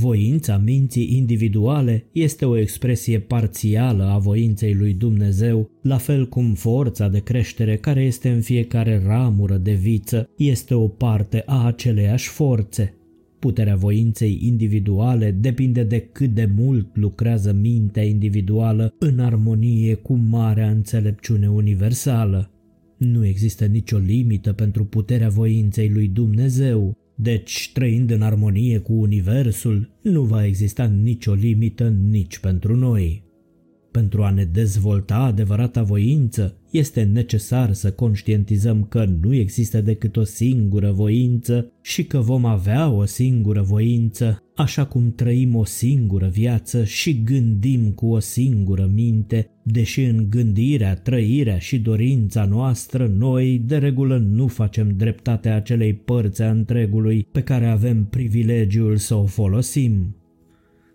Voința 0.00 0.58
minții 0.58 1.16
individuale 1.16 2.04
este 2.12 2.44
o 2.44 2.58
expresie 2.58 3.18
parțială 3.18 4.04
a 4.04 4.18
voinței 4.18 4.74
lui 4.74 4.92
Dumnezeu, 4.92 5.70
la 5.82 5.96
fel 5.96 6.28
cum 6.28 6.54
forța 6.54 7.08
de 7.08 7.18
creștere 7.18 7.76
care 7.76 8.02
este 8.02 8.30
în 8.30 8.40
fiecare 8.40 9.02
ramură 9.06 9.56
de 9.56 9.72
viță 9.72 10.28
este 10.36 10.74
o 10.74 10.88
parte 10.88 11.42
a 11.46 11.66
aceleiași 11.66 12.28
forțe. 12.28 12.94
Puterea 13.38 13.76
voinței 13.76 14.38
individuale 14.42 15.30
depinde 15.30 15.82
de 15.82 15.98
cât 16.12 16.30
de 16.30 16.48
mult 16.56 16.96
lucrează 16.96 17.52
mintea 17.52 18.02
individuală 18.02 18.94
în 18.98 19.18
armonie 19.18 19.94
cu 19.94 20.14
marea 20.14 20.70
înțelepciune 20.70 21.50
universală. 21.50 22.50
Nu 22.96 23.26
există 23.26 23.64
nicio 23.64 23.96
limită 23.96 24.52
pentru 24.52 24.84
puterea 24.84 25.28
voinței 25.28 25.88
lui 25.88 26.08
Dumnezeu, 26.08 26.96
deci, 27.20 27.70
trăind 27.72 28.10
în 28.10 28.22
armonie 28.22 28.78
cu 28.78 28.92
Universul, 28.92 29.90
nu 30.02 30.22
va 30.22 30.44
exista 30.44 30.84
nicio 30.84 31.32
limită 31.32 31.88
nici 31.88 32.38
pentru 32.38 32.76
noi. 32.76 33.26
Pentru 33.90 34.22
a 34.22 34.30
ne 34.30 34.44
dezvolta 34.44 35.16
adevărata 35.16 35.82
voință, 35.82 36.56
este 36.70 37.02
necesar 37.02 37.72
să 37.72 37.92
conștientizăm 37.92 38.84
că 38.84 39.04
nu 39.20 39.34
există 39.34 39.80
decât 39.80 40.16
o 40.16 40.24
singură 40.24 40.92
voință 40.92 41.72
și 41.82 42.04
că 42.04 42.18
vom 42.18 42.44
avea 42.44 42.90
o 42.90 43.04
singură 43.04 43.62
voință, 43.62 44.42
așa 44.56 44.86
cum 44.86 45.12
trăim 45.12 45.54
o 45.54 45.64
singură 45.64 46.28
viață 46.28 46.84
și 46.84 47.22
gândim 47.22 47.90
cu 47.90 48.06
o 48.06 48.18
singură 48.18 48.90
minte, 48.94 49.50
deși 49.70 50.02
în 50.02 50.26
gândirea, 50.30 50.94
trăirea 50.94 51.58
și 51.58 51.78
dorința 51.78 52.44
noastră 52.44 53.06
noi 53.06 53.62
de 53.66 53.76
regulă 53.76 54.16
nu 54.16 54.46
facem 54.46 54.94
dreptatea 54.96 55.56
acelei 55.56 55.94
părți 55.94 56.42
a 56.42 56.50
întregului 56.50 57.26
pe 57.32 57.42
care 57.42 57.66
avem 57.66 58.04
privilegiul 58.04 58.96
să 58.96 59.14
o 59.14 59.24
folosim. 59.24 60.16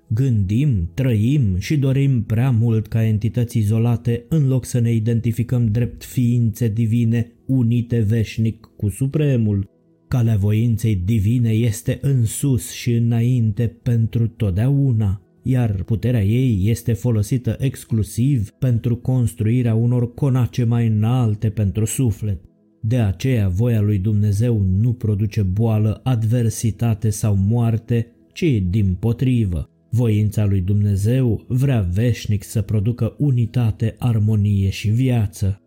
Gândim, 0.08 0.90
trăim 0.94 1.58
și 1.58 1.78
dorim 1.78 2.24
prea 2.24 2.52
mult 2.52 2.88
ca 2.88 3.04
entități 3.06 3.58
izolate 3.58 4.26
în 4.30 4.48
loc 4.48 4.66
să 4.66 4.80
ne 4.80 4.94
identificăm 4.94 5.66
drept 5.66 6.04
ființe 6.04 6.68
divine 6.68 7.32
unite 7.46 8.00
veșnic 8.00 8.70
cu 8.78 8.90
Supremul. 8.90 9.70
Calea 10.08 10.36
voinței 10.36 11.02
divine 11.06 11.50
este 11.50 11.98
în 12.02 12.26
sus 12.26 12.72
și 12.72 12.94
înainte 12.94 13.68
pentru 13.84 14.28
totdeauna, 14.28 15.23
iar 15.44 15.84
puterea 15.84 16.24
ei 16.24 16.70
este 16.70 16.94
folosită 16.94 17.56
exclusiv 17.60 18.50
pentru 18.50 18.96
construirea 18.96 19.76
unor 19.76 20.14
conace 20.14 20.64
mai 20.64 20.88
înalte 20.88 21.50
pentru 21.50 21.86
suflet. 21.86 22.42
De 22.82 22.98
aceea 22.98 23.48
voia 23.48 23.82
lui 23.82 23.98
Dumnezeu 23.98 24.66
nu 24.80 24.94
produce 24.94 25.42
boală, 25.42 26.02
adversitate 26.04 27.10
sau 27.10 27.36
moarte, 27.36 28.08
ci 28.34 28.64
din 28.70 28.98
potrivă. 29.00 29.68
Voința 29.90 30.46
lui 30.46 30.62
Dumnezeu 30.62 31.46
vrea 31.48 31.88
veșnic 31.94 32.44
să 32.44 32.62
producă 32.62 33.16
unitate, 33.18 33.96
armonie 33.98 34.70
și 34.70 34.90
viață. 34.90 35.62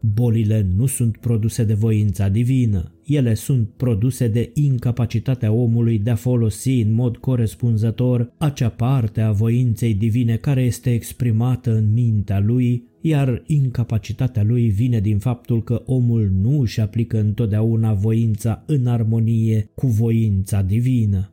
Bolile 0.00 0.66
nu 0.76 0.86
sunt 0.86 1.16
produse 1.16 1.64
de 1.64 1.74
voința 1.74 2.28
divină, 2.28 2.91
ele 3.06 3.34
sunt 3.34 3.68
produse 3.76 4.28
de 4.28 4.50
incapacitatea 4.54 5.52
omului 5.52 5.98
de 5.98 6.10
a 6.10 6.14
folosi 6.14 6.80
în 6.80 6.92
mod 6.92 7.16
corespunzător 7.16 8.32
acea 8.38 8.68
parte 8.68 9.20
a 9.20 9.32
voinței 9.32 9.94
divine 9.94 10.36
care 10.36 10.62
este 10.62 10.92
exprimată 10.92 11.76
în 11.76 11.92
mintea 11.92 12.40
lui, 12.40 12.84
iar 13.00 13.42
incapacitatea 13.46 14.42
lui 14.42 14.68
vine 14.68 15.00
din 15.00 15.18
faptul 15.18 15.62
că 15.62 15.82
omul 15.86 16.30
nu 16.40 16.60
își 16.60 16.80
aplică 16.80 17.20
întotdeauna 17.20 17.92
voința 17.92 18.62
în 18.66 18.86
armonie 18.86 19.70
cu 19.74 19.86
voința 19.86 20.62
divină. 20.62 21.32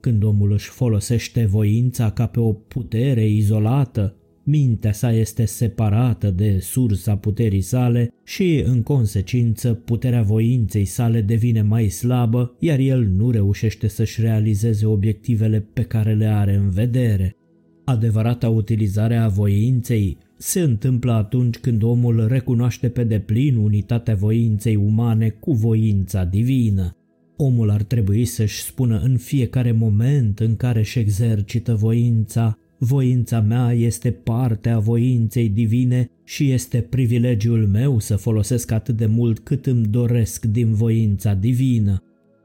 Când 0.00 0.22
omul 0.22 0.52
își 0.52 0.68
folosește 0.68 1.44
voința 1.44 2.10
ca 2.10 2.26
pe 2.26 2.40
o 2.40 2.52
putere 2.52 3.28
izolată, 3.28 4.16
mintea 4.46 4.92
sa 4.92 5.12
este 5.12 5.44
separată 5.44 6.30
de 6.30 6.58
sursa 6.60 7.16
puterii 7.16 7.60
sale 7.60 8.12
și, 8.24 8.62
în 8.66 8.82
consecință, 8.82 9.72
puterea 9.72 10.22
voinței 10.22 10.84
sale 10.84 11.20
devine 11.20 11.62
mai 11.62 11.88
slabă, 11.88 12.56
iar 12.58 12.78
el 12.78 13.04
nu 13.04 13.30
reușește 13.30 13.86
să-și 13.88 14.20
realizeze 14.20 14.86
obiectivele 14.86 15.60
pe 15.72 15.82
care 15.82 16.14
le 16.14 16.26
are 16.26 16.54
în 16.54 16.70
vedere. 16.70 17.36
Adevărata 17.84 18.48
utilizare 18.48 19.16
a 19.16 19.28
voinței 19.28 20.16
se 20.36 20.60
întâmplă 20.60 21.12
atunci 21.12 21.56
când 21.56 21.82
omul 21.82 22.26
recunoaște 22.26 22.88
pe 22.88 23.04
deplin 23.04 23.56
unitatea 23.56 24.14
voinței 24.14 24.76
umane 24.76 25.28
cu 25.28 25.52
voința 25.52 26.24
divină. 26.24 26.96
Omul 27.36 27.70
ar 27.70 27.82
trebui 27.82 28.24
să-și 28.24 28.62
spună 28.62 29.00
în 29.04 29.16
fiecare 29.16 29.72
moment 29.72 30.40
în 30.40 30.56
care 30.56 30.78
își 30.78 30.98
exercită 30.98 31.74
voința, 31.74 32.58
voința 32.78 33.40
mea 33.40 33.72
este 33.72 34.10
parte 34.10 34.68
a 34.68 34.78
voinței 34.78 35.48
divine 35.48 36.10
și 36.24 36.50
este 36.50 36.80
privilegiul 36.80 37.66
meu 37.66 37.98
să 37.98 38.16
folosesc 38.16 38.70
atât 38.70 38.96
de 38.96 39.06
mult 39.06 39.38
cât 39.38 39.66
îmi 39.66 39.86
doresc 39.86 40.44
din 40.44 40.72
voința 40.72 41.34
divină. 41.34 42.02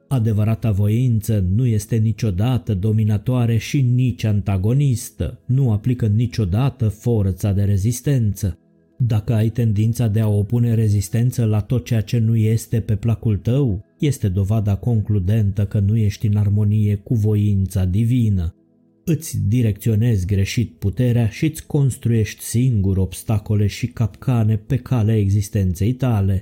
Adevărata 0.08 0.72
voință 0.72 1.46
nu 1.56 1.66
este 1.66 1.96
niciodată 1.96 2.74
dominatoare 2.74 3.58
și 3.58 3.82
nici 3.82 4.24
antagonistă, 4.24 5.40
nu 5.46 5.72
aplică 5.72 6.08
niciodată 6.08 6.88
forța 6.88 7.52
de 7.52 7.64
rezistență. 7.64 8.58
Dacă 8.98 9.34
ai 9.34 9.50
tendința 9.50 10.08
de 10.08 10.20
a 10.20 10.28
opune 10.28 10.74
rezistență 10.74 11.46
la 11.46 11.60
tot 11.60 11.86
ceea 11.86 12.02
ce 12.02 12.18
nu 12.18 12.36
este 12.36 12.80
pe 12.80 12.96
placul 12.96 13.38
tău, 13.38 13.86
este 14.00 14.28
dovada 14.28 14.76
concludentă 14.76 15.66
că 15.66 15.80
nu 15.80 15.98
ești 15.98 16.28
în 16.28 16.36
armonie 16.36 16.96
cu 16.96 17.14
voința 17.14 17.86
divină. 17.86 18.56
Îți 19.14 19.48
direcționezi 19.48 20.26
greșit 20.26 20.72
puterea 20.80 21.28
și 21.30 21.46
îți 21.46 21.66
construiești 21.66 22.44
singur 22.44 22.98
obstacole 22.98 23.68
și 23.68 23.88
capcane 23.88 24.58
pe 24.58 24.76
calea 24.76 25.18
existenței 25.18 25.94
tale. 25.94 26.40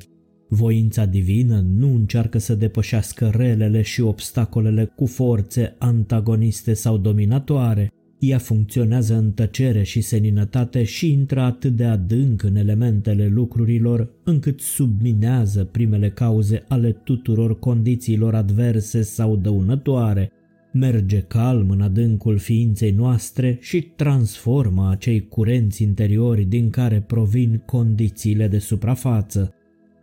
Voința 0.50 1.06
divină 1.06 1.66
nu 1.78 1.96
încearcă 1.96 2.38
să 2.38 2.56
depășească 2.56 3.32
relele 3.36 3.82
și 3.82 4.02
obstacolele 4.02 4.86
cu 4.96 5.06
forțe 5.06 5.76
antagoniste 5.78 6.74
sau 6.74 6.98
dominatoare, 6.98 7.92
ea 8.20 8.38
funcționează 8.38 9.16
în 9.16 9.32
tăcere 9.32 9.84
și 9.84 10.02
seninătate 10.02 10.84
și 10.84 11.12
intră 11.12 11.42
atât 11.42 11.76
de 11.76 11.86
adânc 11.86 12.44
în 12.44 12.56
elementele 12.56 13.28
lucrurilor, 13.28 14.10
încât 14.24 14.60
subminează 14.60 15.64
primele 15.64 16.10
cauze 16.10 16.64
ale 16.68 16.92
tuturor 16.92 17.60
condițiilor 17.60 18.36
adverse 18.36 19.02
sau 19.02 19.36
dăunătoare, 19.36 20.32
merge 20.80 21.20
calm 21.20 21.70
în 21.70 21.82
adâncul 21.82 22.38
ființei 22.38 22.92
noastre 22.92 23.58
și 23.62 23.82
transformă 23.82 24.90
acei 24.90 25.28
curenți 25.28 25.84
interiori 25.84 26.44
din 26.44 26.70
care 26.70 27.02
provin 27.08 27.62
condițiile 27.66 28.48
de 28.48 28.60
suprafață. 28.60 29.54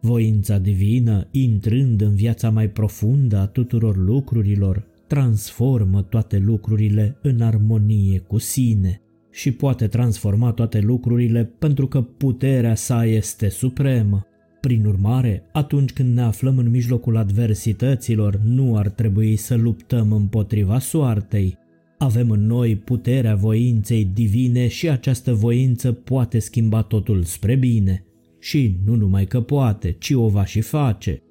Voința 0.01 0.59
divină, 0.59 1.29
intrând 1.31 2.01
în 2.01 2.15
viața 2.15 2.51
mai 2.51 2.71
profundă 2.71 3.37
a 3.37 3.47
tuturor 3.47 3.97
lucrurilor, 3.97 4.87
transformă 5.07 6.03
toate 6.03 6.39
lucrurile 6.39 7.19
în 7.23 7.41
armonie 7.41 8.19
cu 8.19 8.39
sine 8.39 9.01
și 9.31 9.53
poate 9.53 9.87
transforma 9.87 10.53
toate 10.53 10.81
lucrurile 10.81 11.45
pentru 11.59 11.87
că 11.87 12.03
puterea 12.03 12.75
sa 12.75 13.05
este 13.07 13.49
supremă. 13.49 14.27
Prin 14.67 14.85
urmare, 14.85 15.43
atunci 15.53 15.93
când 15.93 16.15
ne 16.15 16.21
aflăm 16.21 16.59
în 16.59 16.71
mijlocul 16.71 17.17
adversităților, 17.17 18.41
nu 18.45 18.77
ar 18.77 18.89
trebui 18.89 19.37
să 19.37 19.55
luptăm 19.55 20.13
împotriva 20.13 20.79
soartei. 20.79 21.59
Avem 21.99 22.31
în 22.31 22.47
noi 22.47 22.77
puterea 22.77 23.35
voinței 23.35 24.05
divine 24.05 24.69
și 24.69 24.89
această 24.89 25.35
voință 25.35 25.93
poate 25.93 26.39
schimba 26.39 26.83
totul 26.83 27.23
spre 27.23 27.55
bine. 27.55 28.05
Și 28.39 28.77
nu 28.85 28.95
numai 28.95 29.27
că 29.27 29.41
poate, 29.41 29.97
ci 29.99 30.11
o 30.11 30.29
va 30.29 30.45
și 30.45 30.61
face. 30.61 31.23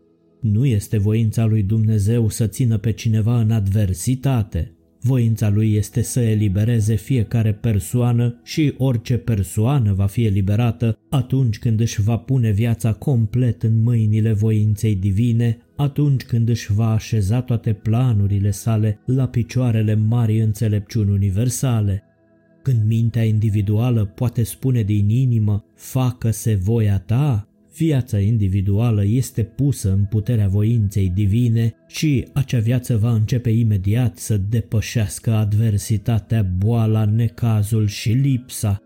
Nu 0.42 0.66
este 0.66 0.98
voința 0.98 1.46
lui 1.46 1.64
Dumnezeu 1.64 2.30
să 2.30 2.48
țină 2.48 2.78
pe 2.78 2.92
cineva 2.92 3.40
în 3.40 3.52
adversitate. 3.52 4.75
Voința 5.08 5.50
lui 5.50 5.74
este 5.74 6.02
să 6.02 6.20
elibereze 6.20 6.96
fiecare 6.96 7.54
persoană 7.54 8.40
și 8.44 8.74
orice 8.78 9.18
persoană 9.18 9.94
va 9.94 10.06
fi 10.06 10.26
eliberată 10.26 10.98
atunci 11.10 11.60
când 11.60 11.80
își 11.80 12.02
va 12.02 12.18
pune 12.18 12.52
viața 12.52 12.94
complet 12.94 13.64
în 13.64 13.82
mâinile 13.82 14.34
voinței 14.34 14.96
divine, 14.96 15.58
atunci 15.76 16.24
când 16.24 16.50
își 16.50 16.74
va 16.74 16.92
așeza 16.92 17.42
toate 17.42 17.74
planurile 17.74 18.52
sale 18.52 19.00
la 19.06 19.28
picioarele 19.28 19.96
marii 19.96 20.40
înțelepciuni 20.40 21.12
universale. 21.12 22.04
Când 22.62 22.88
mintea 22.88 23.24
individuală 23.24 24.06
poate 24.06 24.44
spune 24.44 24.82
din 24.82 25.10
inimă, 25.10 25.66
facă-se 25.76 26.56
voia 26.56 27.00
ta, 27.00 27.48
viața 27.78 28.20
individuală 28.20 29.06
este 29.06 29.44
pusă 29.44 29.92
în 29.92 30.04
puterea 30.04 30.48
voinței 30.48 31.10
divine 31.10 31.74
și 31.88 32.28
acea 32.34 32.60
viață 32.60 32.98
va 32.98 33.14
începe 33.14 33.50
imediat 33.50 34.18
să 34.18 34.38
depășească 34.38 35.32
adversitatea, 35.32 36.44
boala, 36.58 37.06
necazul 37.06 37.88
și 37.88 38.12
lipsa. 38.12 38.80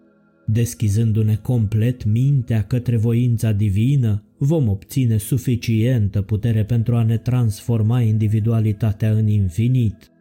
Deschizându-ne 0.46 1.36
complet 1.36 2.06
mintea 2.06 2.64
către 2.64 2.98
voința 2.98 3.52
divină, 3.52 4.24
vom 4.38 4.68
obține 4.68 5.18
suficientă 5.18 6.22
putere 6.22 6.64
pentru 6.64 6.96
a 6.96 7.04
ne 7.04 7.18
transforma 7.18 8.02
individualitatea 8.02 9.12
în 9.12 9.28
infinit. 9.28 10.12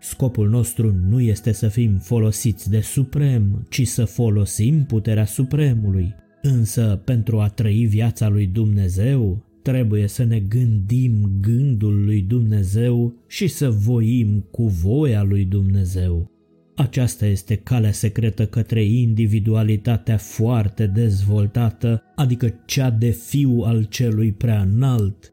Scopul 0.00 0.48
nostru 0.48 0.94
nu 1.08 1.20
este 1.20 1.52
să 1.52 1.68
fim 1.68 1.96
folosiți 1.96 2.70
de 2.70 2.80
Suprem, 2.80 3.66
ci 3.70 3.86
să 3.86 4.04
folosim 4.04 4.84
puterea 4.84 5.24
Supremului. 5.24 6.14
Însă, 6.42 7.00
pentru 7.04 7.38
a 7.38 7.48
trăi 7.48 7.86
viața 7.86 8.28
lui 8.28 8.46
Dumnezeu, 8.46 9.44
trebuie 9.62 10.06
să 10.06 10.24
ne 10.24 10.38
gândim 10.38 11.30
gândul 11.40 12.04
lui 12.04 12.20
Dumnezeu 12.20 13.14
și 13.26 13.46
să 13.46 13.70
voim 13.70 14.44
cu 14.50 14.66
voia 14.66 15.22
lui 15.22 15.44
Dumnezeu. 15.44 16.30
Aceasta 16.76 17.26
este 17.26 17.54
calea 17.54 17.92
secretă 17.92 18.46
către 18.46 18.84
individualitatea 18.84 20.16
foarte 20.16 20.86
dezvoltată, 20.86 22.02
adică 22.14 22.54
cea 22.66 22.90
de 22.90 23.10
fiu 23.10 23.60
al 23.64 23.82
celui 23.82 24.32
prea 24.32 24.60
înalt. 24.60 25.32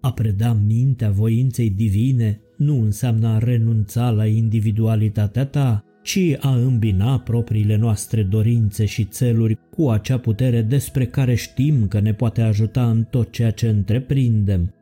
A 0.00 0.12
preda 0.12 0.52
mintea 0.66 1.10
voinței 1.10 1.70
divine 1.70 2.40
nu 2.56 2.82
înseamnă 2.82 3.28
a 3.28 3.38
renunța 3.38 4.10
la 4.10 4.26
individualitatea 4.26 5.46
ta, 5.46 5.84
ci 6.06 6.36
a 6.38 6.54
îmbina 6.54 7.18
propriile 7.18 7.76
noastre 7.76 8.22
dorințe 8.22 8.84
și 8.84 9.04
țeluri 9.04 9.58
cu 9.70 9.88
acea 9.88 10.18
putere 10.18 10.62
despre 10.62 11.06
care 11.06 11.34
știm 11.34 11.86
că 11.88 12.00
ne 12.00 12.14
poate 12.14 12.40
ajuta 12.40 12.90
în 12.90 13.02
tot 13.10 13.32
ceea 13.32 13.50
ce 13.50 13.68
întreprindem. 13.68 14.74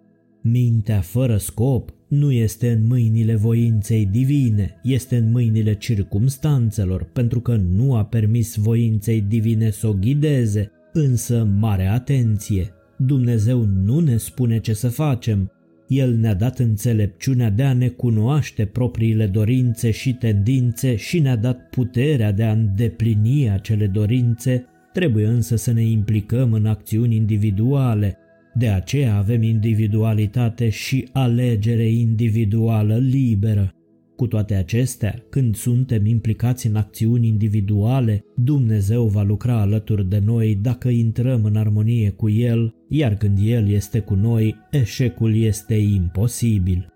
Mintea 0.43 1.01
fără 1.01 1.37
scop 1.37 1.95
nu 2.09 2.33
este 2.33 2.71
în 2.71 2.87
mâinile 2.87 3.35
voinței 3.35 4.07
divine, 4.07 4.81
este 4.83 5.17
în 5.17 5.31
mâinile 5.31 5.75
circumstanțelor, 5.75 7.05
pentru 7.13 7.41
că 7.41 7.57
nu 7.57 7.95
a 7.95 8.05
permis 8.05 8.57
voinței 8.57 9.21
divine 9.21 9.71
să 9.71 9.87
o 9.87 9.93
ghideze, 9.93 10.71
însă 10.93 11.49
mare 11.59 11.87
atenție, 11.87 12.73
Dumnezeu 12.97 13.65
nu 13.85 13.99
ne 13.99 14.17
spune 14.17 14.61
ce 14.61 14.73
să 14.73 14.89
facem, 14.89 15.53
el 15.89 16.15
ne-a 16.15 16.35
dat 16.35 16.59
înțelepciunea 16.59 17.51
de 17.51 17.63
a 17.63 17.73
ne 17.73 17.89
cunoaște 17.89 18.65
propriile 18.65 19.27
dorințe 19.27 19.91
și 19.91 20.13
tendințe 20.13 20.97
și 20.97 21.19
ne-a 21.19 21.37
dat 21.37 21.69
puterea 21.69 22.33
de 22.33 22.45
a 22.45 22.53
îndeplini 22.53 23.51
acele 23.51 23.87
dorințe, 23.87 24.65
trebuie 24.93 25.27
însă 25.27 25.57
să 25.57 25.73
ne 25.73 25.83
implicăm 25.83 26.53
în 26.53 26.67
acțiuni 26.67 27.17
individuale, 27.17 28.17
de 28.55 28.69
aceea 28.69 29.17
avem 29.17 29.43
individualitate 29.43 30.69
și 30.69 31.09
alegere 31.13 31.89
individuală 31.89 32.97
liberă. 32.97 33.75
Cu 34.17 34.27
toate 34.27 34.55
acestea, 34.55 35.25
când 35.31 35.57
suntem 35.57 36.07
implicați 36.07 36.67
în 36.67 36.77
acțiuni 36.77 37.27
individuale, 37.27 38.25
Dumnezeu 38.35 39.07
va 39.07 39.23
lucra 39.23 39.61
alături 39.61 40.09
de 40.09 40.23
noi 40.25 40.59
dacă 40.63 40.89
intrăm 40.89 41.45
în 41.45 41.57
armonie 41.57 42.11
cu 42.11 42.29
El, 42.31 42.75
iar 42.89 43.15
când 43.15 43.39
El 43.43 43.69
este 43.69 44.01
cu 44.01 44.15
noi, 44.15 44.57
eșecul 44.71 45.37
este 45.37 45.75
imposibil. 45.75 46.93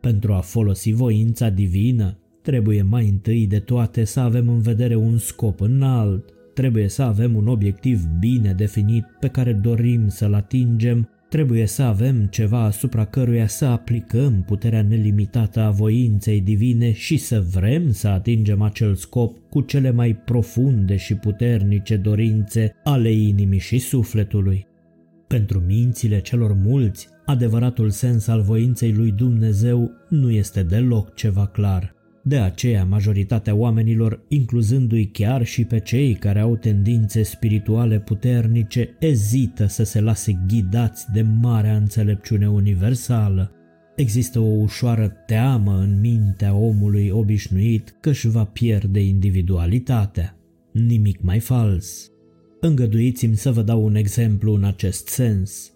Pentru 0.00 0.32
a 0.32 0.40
folosi 0.40 0.92
voința 0.92 1.48
divină, 1.48 2.18
trebuie 2.42 2.82
mai 2.82 3.08
întâi 3.08 3.46
de 3.46 3.58
toate 3.58 4.04
să 4.04 4.20
avem 4.20 4.48
în 4.48 4.60
vedere 4.60 4.94
un 4.94 5.18
scop 5.18 5.60
înalt, 5.60 6.24
trebuie 6.54 6.88
să 6.88 7.02
avem 7.02 7.36
un 7.36 7.48
obiectiv 7.48 8.04
bine 8.18 8.52
definit 8.52 9.04
pe 9.20 9.28
care 9.28 9.52
dorim 9.52 10.08
să-l 10.08 10.34
atingem 10.34 11.08
Trebuie 11.28 11.66
să 11.66 11.82
avem 11.82 12.26
ceva 12.26 12.62
asupra 12.62 13.04
căruia 13.04 13.46
să 13.46 13.64
aplicăm 13.64 14.42
puterea 14.46 14.82
nelimitată 14.82 15.60
a 15.60 15.70
voinței 15.70 16.40
divine 16.40 16.92
și 16.92 17.16
să 17.16 17.44
vrem 17.54 17.90
să 17.90 18.08
atingem 18.08 18.62
acel 18.62 18.94
scop 18.94 19.36
cu 19.50 19.60
cele 19.60 19.90
mai 19.90 20.14
profunde 20.14 20.96
și 20.96 21.14
puternice 21.14 21.96
dorințe 21.96 22.74
ale 22.84 23.10
inimii 23.10 23.58
și 23.58 23.78
sufletului. 23.78 24.66
Pentru 25.26 25.60
mințile 25.66 26.20
celor 26.20 26.52
mulți, 26.52 27.08
adevăratul 27.26 27.90
sens 27.90 28.26
al 28.26 28.40
voinței 28.40 28.92
lui 28.92 29.10
Dumnezeu 29.10 29.90
nu 30.08 30.30
este 30.30 30.62
deloc 30.62 31.14
ceva 31.14 31.46
clar. 31.46 31.94
De 32.26 32.36
aceea, 32.36 32.84
majoritatea 32.84 33.54
oamenilor, 33.54 34.24
incluzându-i 34.28 35.06
chiar 35.06 35.44
și 35.44 35.64
pe 35.64 35.80
cei 35.80 36.14
care 36.14 36.40
au 36.40 36.56
tendințe 36.56 37.22
spirituale 37.22 38.00
puternice, 38.00 38.96
ezită 38.98 39.66
să 39.66 39.84
se 39.84 40.00
lase 40.00 40.44
ghidați 40.46 41.12
de 41.12 41.22
marea 41.22 41.76
înțelepciune 41.76 42.48
universală. 42.48 43.52
Există 43.96 44.38
o 44.38 44.44
ușoară 44.44 45.12
teamă 45.26 45.78
în 45.78 46.00
mintea 46.00 46.54
omului 46.54 47.08
obișnuit 47.08 47.96
că 48.00 48.08
își 48.08 48.28
va 48.28 48.44
pierde 48.44 49.00
individualitatea. 49.00 50.36
Nimic 50.72 51.22
mai 51.22 51.38
fals. 51.38 52.10
Îngăduiți-mi 52.60 53.36
să 53.36 53.50
vă 53.50 53.62
dau 53.62 53.84
un 53.84 53.94
exemplu 53.94 54.54
în 54.54 54.64
acest 54.64 55.08
sens. 55.08 55.72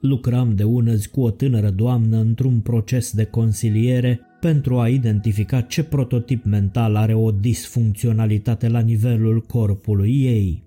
Lucram 0.00 0.54
de 0.54 0.64
unăzi 0.64 1.08
cu 1.08 1.20
o 1.20 1.30
tânără 1.30 1.70
doamnă 1.70 2.16
într-un 2.16 2.60
proces 2.60 3.12
de 3.12 3.24
consiliere 3.24 4.20
pentru 4.42 4.78
a 4.78 4.88
identifica 4.88 5.60
ce 5.60 5.82
prototip 5.82 6.44
mental 6.44 6.96
are 6.96 7.14
o 7.14 7.30
disfuncționalitate 7.30 8.68
la 8.68 8.80
nivelul 8.80 9.40
corpului 9.40 10.22
ei. 10.24 10.62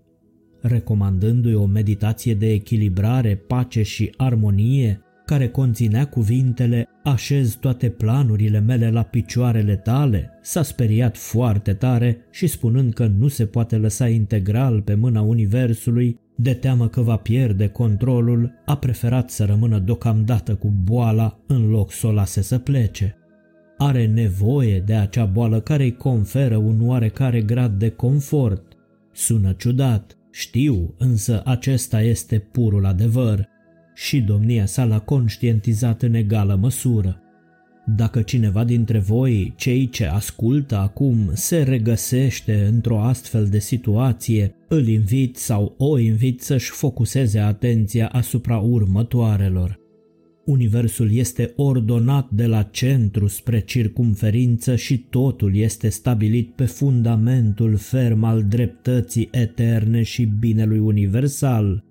Recomandându-i 0.61 1.53
o 1.53 1.65
meditație 1.65 2.33
de 2.33 2.51
echilibrare, 2.51 3.35
pace 3.35 3.81
și 3.81 4.13
armonie, 4.17 5.01
care 5.25 5.47
conținea 5.47 6.07
cuvintele 6.07 6.87
așez 7.03 7.53
toate 7.53 7.89
planurile 7.89 8.59
mele 8.59 8.89
la 8.89 9.01
picioarele 9.01 9.75
tale, 9.75 10.39
s-a 10.41 10.63
speriat 10.63 11.17
foarte 11.17 11.73
tare 11.73 12.17
și 12.31 12.47
spunând 12.47 12.93
că 12.93 13.07
nu 13.07 13.27
se 13.27 13.45
poate 13.45 13.75
lăsa 13.75 14.07
integral 14.07 14.81
pe 14.81 14.93
mâna 14.93 15.21
Universului, 15.21 16.19
de 16.35 16.53
teamă 16.53 16.87
că 16.87 17.01
va 17.01 17.15
pierde 17.15 17.67
controlul, 17.67 18.51
a 18.65 18.77
preferat 18.77 19.29
să 19.29 19.45
rămână 19.45 19.79
deocamdată 19.79 20.55
cu 20.55 20.73
boala 20.83 21.39
în 21.47 21.69
loc 21.69 21.91
să 21.91 22.07
o 22.07 22.11
lase 22.11 22.41
să 22.41 22.57
plece 22.57 23.15
are 23.77 24.05
nevoie 24.05 24.79
de 24.79 24.93
acea 24.93 25.25
boală 25.25 25.59
care 25.59 25.83
îi 25.83 25.95
conferă 25.95 26.57
un 26.57 26.87
oarecare 26.87 27.41
grad 27.41 27.79
de 27.79 27.89
confort. 27.89 28.63
Sună 29.13 29.53
ciudat, 29.57 30.17
știu, 30.31 30.95
însă 30.97 31.41
acesta 31.45 32.01
este 32.01 32.39
purul 32.39 32.85
adevăr 32.85 33.47
și 33.95 34.21
domnia 34.21 34.65
sa 34.65 34.83
l-a 34.83 34.99
conștientizat 34.99 36.01
în 36.01 36.13
egală 36.13 36.55
măsură. 36.55 37.19
Dacă 37.85 38.21
cineva 38.21 38.63
dintre 38.63 38.99
voi, 38.99 39.53
cei 39.57 39.89
ce 39.89 40.05
ascultă 40.05 40.77
acum, 40.77 41.29
se 41.33 41.63
regăsește 41.63 42.65
într-o 42.71 42.99
astfel 42.99 43.47
de 43.47 43.59
situație, 43.59 44.55
îl 44.67 44.87
invit 44.87 45.37
sau 45.37 45.75
o 45.77 45.97
invit 45.97 46.41
să-și 46.41 46.71
focuseze 46.71 47.39
atenția 47.39 48.07
asupra 48.07 48.57
următoarelor. 48.57 49.84
Universul 50.45 51.13
este 51.13 51.53
ordonat 51.55 52.29
de 52.29 52.45
la 52.45 52.63
centru 52.63 53.27
spre 53.27 53.59
circumferință 53.59 54.75
și 54.75 54.97
totul 54.97 55.55
este 55.55 55.89
stabilit 55.89 56.49
pe 56.55 56.65
fundamentul 56.65 57.75
ferm 57.75 58.23
al 58.23 58.43
dreptății 58.43 59.29
eterne 59.31 60.01
și 60.03 60.25
binelui 60.39 60.79
universal. 60.79 61.83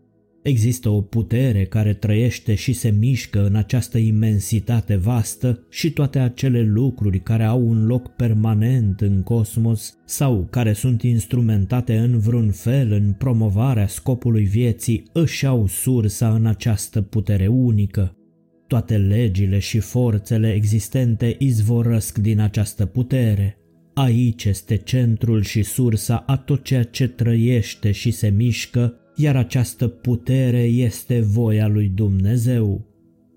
Există 0.42 0.88
o 0.88 1.00
putere 1.00 1.64
care 1.64 1.94
trăiește 1.94 2.54
și 2.54 2.72
se 2.72 2.94
mișcă 2.98 3.46
în 3.46 3.54
această 3.54 3.98
imensitate 3.98 4.96
vastă 4.96 5.66
și 5.70 5.90
toate 5.90 6.18
acele 6.18 6.62
lucruri 6.62 7.20
care 7.20 7.44
au 7.44 7.68
un 7.68 7.86
loc 7.86 8.08
permanent 8.08 9.00
în 9.00 9.22
cosmos 9.22 9.98
sau 10.04 10.46
care 10.50 10.72
sunt 10.72 11.02
instrumentate 11.02 11.96
în 11.96 12.18
vreun 12.18 12.50
fel 12.50 12.92
în 12.92 13.12
promovarea 13.12 13.86
scopului 13.86 14.44
vieții 14.44 15.02
își 15.12 15.46
au 15.46 15.66
sursa 15.66 16.34
în 16.34 16.46
această 16.46 17.02
putere 17.02 17.46
unică. 17.46 18.16
Toate 18.66 18.96
legile 18.96 19.58
și 19.58 19.78
forțele 19.78 20.52
existente 20.52 21.36
izvorăsc 21.38 22.18
din 22.18 22.40
această 22.40 22.86
putere. 22.86 23.58
Aici 23.94 24.44
este 24.44 24.76
centrul 24.76 25.42
și 25.42 25.62
sursa 25.62 26.16
a 26.26 26.36
tot 26.36 26.64
ceea 26.64 26.82
ce 26.82 27.08
trăiește 27.08 27.90
și 27.90 28.10
se 28.10 28.28
mișcă, 28.28 28.94
iar 29.16 29.36
această 29.36 29.88
putere 29.88 30.62
este 30.62 31.20
voia 31.20 31.66
lui 31.66 31.88
Dumnezeu. 31.88 32.94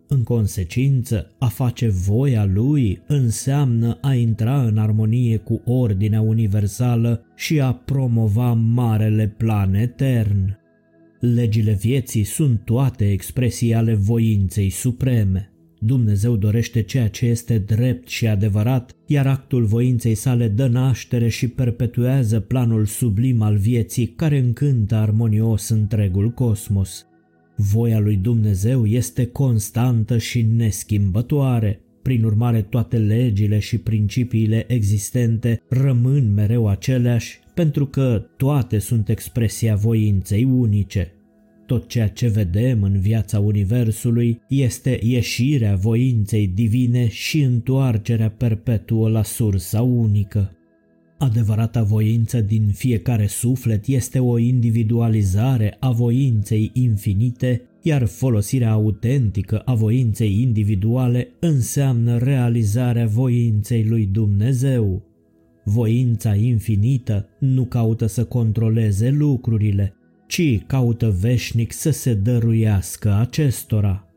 În 0.10 0.24
consecință, 0.24 1.32
a 1.40 1.48
face 1.48 1.90
voia 1.90 2.46
lui 2.46 3.02
înseamnă 3.08 3.98
a 4.02 4.13
intra 4.13 4.62
în 4.63 4.78
armonie 4.78 5.38
cu 5.38 5.62
ordinea 5.66 6.22
universală 6.22 7.26
și 7.36 7.62
a 7.62 7.74
promova 7.74 8.54
marele 8.54 9.28
plan 9.38 9.74
etern. 9.74 10.60
Legile 11.20 11.74
vieții 11.74 12.24
sunt 12.24 12.62
toate 12.66 13.12
expresii 13.12 13.74
ale 13.74 13.94
voinței 13.94 14.70
supreme. 14.70 15.52
Dumnezeu 15.80 16.36
dorește 16.36 16.82
ceea 16.82 17.08
ce 17.08 17.26
este 17.26 17.58
drept 17.58 18.08
și 18.08 18.28
adevărat, 18.28 18.92
iar 19.06 19.28
actul 19.28 19.66
voinței 19.66 20.16
sale 20.16 20.48
dă 20.48 20.68
naștere 20.68 21.28
și 21.28 21.48
perpetuează 21.48 22.40
planul 22.40 22.86
sublim 22.86 23.42
al 23.42 23.58
vieții 23.58 24.08
care 24.08 24.38
încântă 24.38 24.96
armonios 24.96 25.70
întregul 25.70 26.30
cosmos. 26.30 27.06
Voia 27.56 28.00
lui 28.00 28.16
Dumnezeu 28.16 28.86
este 28.86 29.26
constantă 29.26 30.18
și 30.18 30.42
neschimbătoare. 30.42 31.82
Prin 32.02 32.24
urmare, 32.24 32.62
toate 32.62 32.98
legile 32.98 33.60
și 33.60 33.78
principiile 33.78 34.66
existente 34.68 35.62
rămân 35.70 36.34
mereu 36.34 36.68
aceleași, 36.68 37.40
pentru 37.58 37.86
că 37.86 38.26
toate 38.36 38.80
sunt 38.80 39.10
expresia 39.10 39.76
voinței 39.76 40.43
unice. 40.43 41.12
Tot 41.65 41.88
ceea 41.88 42.08
ce 42.08 42.28
vedem 42.28 42.84
în 42.84 43.00
viața 43.00 43.39
Universului 43.39 44.41
este 44.48 45.00
ieșirea 45.04 45.76
voinței 45.76 46.48
divine 46.48 47.08
și 47.08 47.41
întoarcerea 47.41 48.30
perpetuă 48.30 49.10
la 49.10 49.24
sursa 49.24 49.82
unică. 49.82 50.52
Adevărata 51.17 51.84
voință 51.84 52.41
din 52.41 52.72
fiecare 52.74 53.28
suflet 53.28 53.88
este 53.88 54.20
o 54.20 54.38
individualizare 54.38 55.78
a 55.80 55.91
voinței 55.91 56.72
infinite, 56.74 57.62
iar 57.82 58.06
folosirea 58.06 58.72
autentică 58.72 59.60
a 59.60 59.74
voinței 59.74 60.41
individuale 60.41 61.28
înseamnă 61.39 62.17
realizarea 62.17 63.08
voinței 63.08 63.86
lui 63.86 64.06
Dumnezeu. 64.12 65.07
Voința 65.70 66.36
infinită 66.36 67.30
nu 67.40 67.66
caută 67.66 68.06
să 68.06 68.24
controleze 68.24 69.10
lucrurile, 69.10 69.94
ci 70.28 70.62
caută 70.66 71.16
veșnic 71.20 71.72
să 71.72 71.90
se 71.90 72.14
dăruiască 72.14 73.14
acestora. 73.14 74.08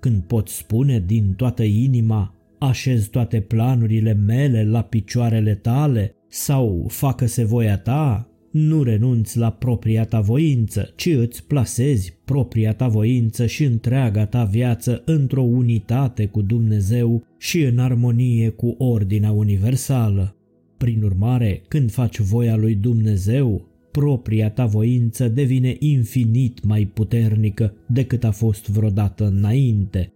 Când 0.00 0.22
poți 0.22 0.56
spune 0.56 1.02
din 1.06 1.32
toată 1.36 1.62
inima, 1.62 2.34
așez 2.58 3.06
toate 3.06 3.40
planurile 3.40 4.12
mele 4.12 4.64
la 4.64 4.82
picioarele 4.82 5.54
tale 5.54 6.14
sau 6.28 6.86
facă-se 6.88 7.44
voia 7.44 7.78
ta, 7.78 8.28
nu 8.50 8.82
renunți 8.82 9.38
la 9.38 9.50
propria 9.50 10.04
ta 10.04 10.20
voință, 10.20 10.92
ci 10.96 11.06
îți 11.06 11.46
plasezi 11.46 12.16
propria 12.24 12.72
ta 12.72 12.88
voință 12.88 13.46
și 13.46 13.64
întreaga 13.64 14.26
ta 14.26 14.44
viață 14.44 15.02
într-o 15.04 15.42
unitate 15.42 16.26
cu 16.26 16.42
Dumnezeu 16.42 17.24
și 17.38 17.62
în 17.62 17.78
armonie 17.78 18.48
cu 18.48 18.74
ordinea 18.78 19.30
universală. 19.30 20.36
Prin 20.84 21.02
urmare, 21.02 21.62
când 21.68 21.90
faci 21.90 22.20
voia 22.20 22.56
lui 22.56 22.74
Dumnezeu, 22.74 23.68
propria 23.90 24.50
ta 24.50 24.66
voință 24.66 25.28
devine 25.28 25.76
infinit 25.78 26.64
mai 26.64 26.84
puternică 26.84 27.74
decât 27.86 28.24
a 28.24 28.30
fost 28.30 28.68
vreodată 28.68 29.26
înainte. 29.26 30.12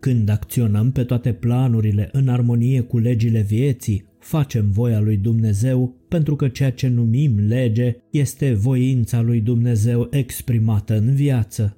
Când 0.00 0.28
acționăm 0.28 0.92
pe 0.92 1.04
toate 1.04 1.32
planurile 1.32 2.08
în 2.12 2.28
armonie 2.28 2.80
cu 2.80 2.98
legile 2.98 3.40
vieții, 3.40 4.04
facem 4.18 4.70
voia 4.70 5.00
lui 5.00 5.16
Dumnezeu 5.16 5.94
pentru 6.08 6.36
că 6.36 6.48
ceea 6.48 6.72
ce 6.72 6.88
numim 6.88 7.38
lege 7.38 7.96
este 8.10 8.52
voința 8.52 9.20
lui 9.20 9.40
Dumnezeu 9.40 10.08
exprimată 10.10 10.96
în 10.96 11.14
viață. 11.14 11.76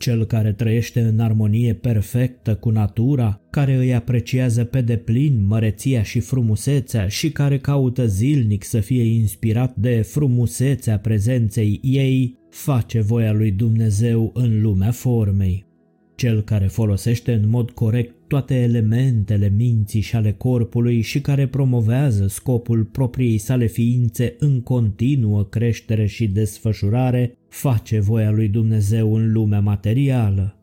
Cel 0.00 0.24
care 0.24 0.52
trăiește 0.52 1.00
în 1.00 1.18
armonie 1.18 1.74
perfectă 1.74 2.54
cu 2.54 2.70
natura, 2.70 3.40
care 3.50 3.74
îi 3.74 3.94
apreciază 3.94 4.64
pe 4.64 4.80
deplin 4.80 5.46
măreția 5.46 6.02
și 6.02 6.20
frumusețea 6.20 7.08
și 7.08 7.30
care 7.30 7.58
caută 7.58 8.06
zilnic 8.06 8.64
să 8.64 8.80
fie 8.80 9.02
inspirat 9.02 9.76
de 9.76 10.02
frumusețea 10.02 10.98
prezenței 10.98 11.80
ei, 11.82 12.38
face 12.50 13.00
voia 13.00 13.32
lui 13.32 13.50
Dumnezeu 13.50 14.30
în 14.34 14.62
lumea 14.62 14.90
formei. 14.90 15.69
Cel 16.20 16.42
care 16.42 16.66
folosește 16.66 17.32
în 17.32 17.48
mod 17.48 17.70
corect 17.70 18.14
toate 18.26 18.54
elementele 18.54 19.52
minții 19.56 20.00
și 20.00 20.16
ale 20.16 20.32
corpului 20.32 21.00
și 21.00 21.20
care 21.20 21.46
promovează 21.46 22.26
scopul 22.26 22.84
propriei 22.84 23.38
sale 23.38 23.66
ființe 23.66 24.34
în 24.38 24.60
continuă 24.62 25.44
creștere 25.44 26.06
și 26.06 26.26
desfășurare, 26.26 27.38
face 27.48 28.00
voia 28.00 28.30
lui 28.30 28.48
Dumnezeu 28.48 29.14
în 29.14 29.32
lumea 29.32 29.60
materială. 29.60 30.58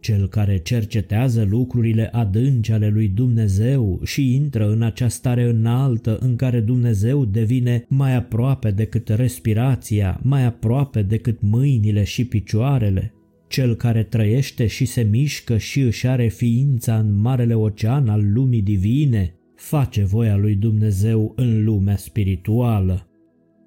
Cel 0.00 0.28
care 0.28 0.58
cercetează 0.58 1.46
lucrurile 1.50 2.08
adânci 2.12 2.70
ale 2.70 2.88
lui 2.88 3.08
Dumnezeu 3.08 4.00
și 4.04 4.34
intră 4.34 4.70
în 4.70 4.82
acea 4.82 5.08
stare 5.08 5.42
înaltă 5.42 6.18
în 6.20 6.36
care 6.36 6.60
Dumnezeu 6.60 7.24
devine 7.24 7.84
mai 7.88 8.14
aproape 8.14 8.70
decât 8.70 9.08
respirația, 9.08 10.20
mai 10.22 10.44
aproape 10.44 11.02
decât 11.02 11.40
mâinile 11.40 12.04
și 12.04 12.24
picioarele, 12.24 13.12
cel 13.48 13.74
care 13.74 14.02
trăiește 14.02 14.66
și 14.66 14.84
se 14.84 15.02
mișcă 15.02 15.56
și 15.58 15.80
își 15.80 16.06
are 16.06 16.28
ființa 16.28 16.98
în 16.98 17.20
marele 17.20 17.54
ocean 17.54 18.08
al 18.08 18.32
lumii 18.32 18.62
divine, 18.62 19.34
face 19.56 20.04
voia 20.04 20.36
lui 20.36 20.54
Dumnezeu 20.54 21.32
în 21.36 21.64
lumea 21.64 21.96
spirituală. 21.96 23.08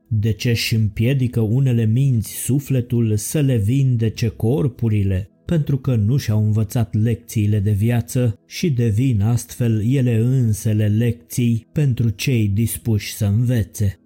De 0.08 0.32
ce 0.32 0.50
își 0.50 0.76
împiedică 0.76 1.40
unele 1.40 1.86
minți 1.86 2.32
sufletul 2.32 3.16
să 3.16 3.40
le 3.40 3.58
vindece 3.58 4.28
corpurile? 4.28 5.30
Pentru 5.46 5.78
că 5.78 5.96
nu 5.96 6.18
și-au 6.18 6.46
învățat 6.46 6.94
lecțiile 6.94 7.60
de 7.60 7.72
viață 7.72 8.40
și 8.48 8.72
devin 8.72 9.22
astfel 9.22 9.84
ele 9.86 10.16
însele 10.16 10.88
lecții 10.88 11.68
pentru 11.72 12.10
cei 12.10 12.48
dispuși 12.48 13.14
să 13.14 13.26
învețe. 13.26 14.01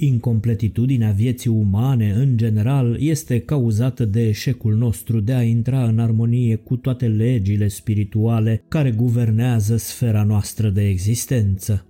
Incompletitudinea 0.00 1.10
vieții 1.10 1.50
umane, 1.50 2.12
în 2.12 2.36
general, 2.36 2.96
este 3.00 3.38
cauzată 3.40 4.04
de 4.04 4.28
eșecul 4.28 4.74
nostru 4.74 5.20
de 5.20 5.32
a 5.32 5.42
intra 5.42 5.84
în 5.84 5.98
armonie 5.98 6.54
cu 6.56 6.76
toate 6.76 7.06
legile 7.06 7.68
spirituale 7.68 8.64
care 8.68 8.90
guvernează 8.90 9.76
sfera 9.76 10.22
noastră 10.22 10.68
de 10.68 10.88
existență. 10.88 11.86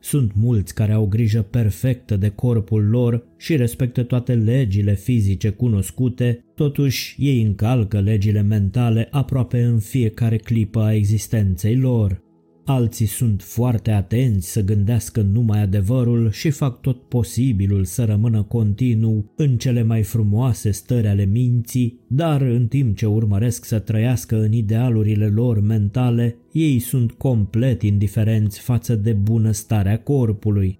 Sunt 0.00 0.32
mulți 0.34 0.74
care 0.74 0.92
au 0.92 1.06
grijă 1.06 1.42
perfectă 1.42 2.16
de 2.16 2.28
corpul 2.28 2.88
lor 2.88 3.26
și 3.36 3.56
respectă 3.56 4.02
toate 4.02 4.34
legile 4.34 4.94
fizice 4.94 5.48
cunoscute, 5.48 6.44
totuși 6.54 7.16
ei 7.18 7.42
încalcă 7.42 8.00
legile 8.00 8.40
mentale 8.40 9.08
aproape 9.10 9.62
în 9.62 9.78
fiecare 9.78 10.36
clipă 10.36 10.80
a 10.80 10.94
existenței 10.94 11.76
lor. 11.76 12.22
Alții 12.64 13.06
sunt 13.06 13.42
foarte 13.42 13.90
atenți 13.90 14.52
să 14.52 14.62
gândească 14.64 15.20
numai 15.20 15.60
adevărul 15.60 16.30
și 16.30 16.50
fac 16.50 16.80
tot 16.80 17.02
posibilul 17.02 17.84
să 17.84 18.04
rămână 18.04 18.42
continuu 18.42 19.32
în 19.36 19.56
cele 19.56 19.82
mai 19.82 20.02
frumoase 20.02 20.70
stări 20.70 21.06
ale 21.06 21.24
minții, 21.24 22.00
dar 22.08 22.40
în 22.40 22.66
timp 22.66 22.96
ce 22.96 23.06
urmăresc 23.06 23.64
să 23.64 23.78
trăiască 23.78 24.42
în 24.42 24.52
idealurile 24.52 25.26
lor 25.26 25.60
mentale, 25.60 26.36
ei 26.52 26.78
sunt 26.78 27.12
complet 27.12 27.82
indiferenți 27.82 28.60
față 28.60 28.96
de 28.96 29.12
bunăstarea 29.12 29.98
corpului. 29.98 30.78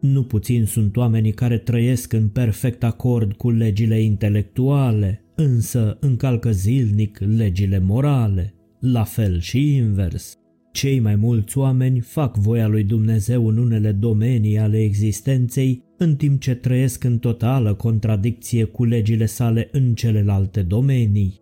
Nu 0.00 0.22
puțin 0.22 0.64
sunt 0.64 0.96
oamenii 0.96 1.32
care 1.32 1.58
trăiesc 1.58 2.12
în 2.12 2.28
perfect 2.28 2.82
acord 2.82 3.32
cu 3.32 3.50
legile 3.50 4.00
intelectuale, 4.00 5.24
însă 5.36 5.96
încalcă 6.00 6.50
zilnic 6.50 7.18
legile 7.36 7.78
morale, 7.78 8.54
la 8.80 9.04
fel 9.04 9.40
și 9.40 9.74
invers. 9.74 10.38
Cei 10.74 11.00
mai 11.00 11.16
mulți 11.16 11.58
oameni 11.58 12.00
fac 12.00 12.36
voia 12.36 12.66
lui 12.66 12.84
Dumnezeu 12.84 13.48
în 13.48 13.56
unele 13.56 13.92
domenii 13.92 14.58
ale 14.58 14.82
existenței, 14.82 15.82
în 15.98 16.16
timp 16.16 16.40
ce 16.40 16.54
trăiesc 16.54 17.04
în 17.04 17.18
totală 17.18 17.74
contradicție 17.74 18.64
cu 18.64 18.84
legile 18.84 19.26
sale 19.26 19.68
în 19.72 19.94
celelalte 19.94 20.62
domenii. 20.62 21.40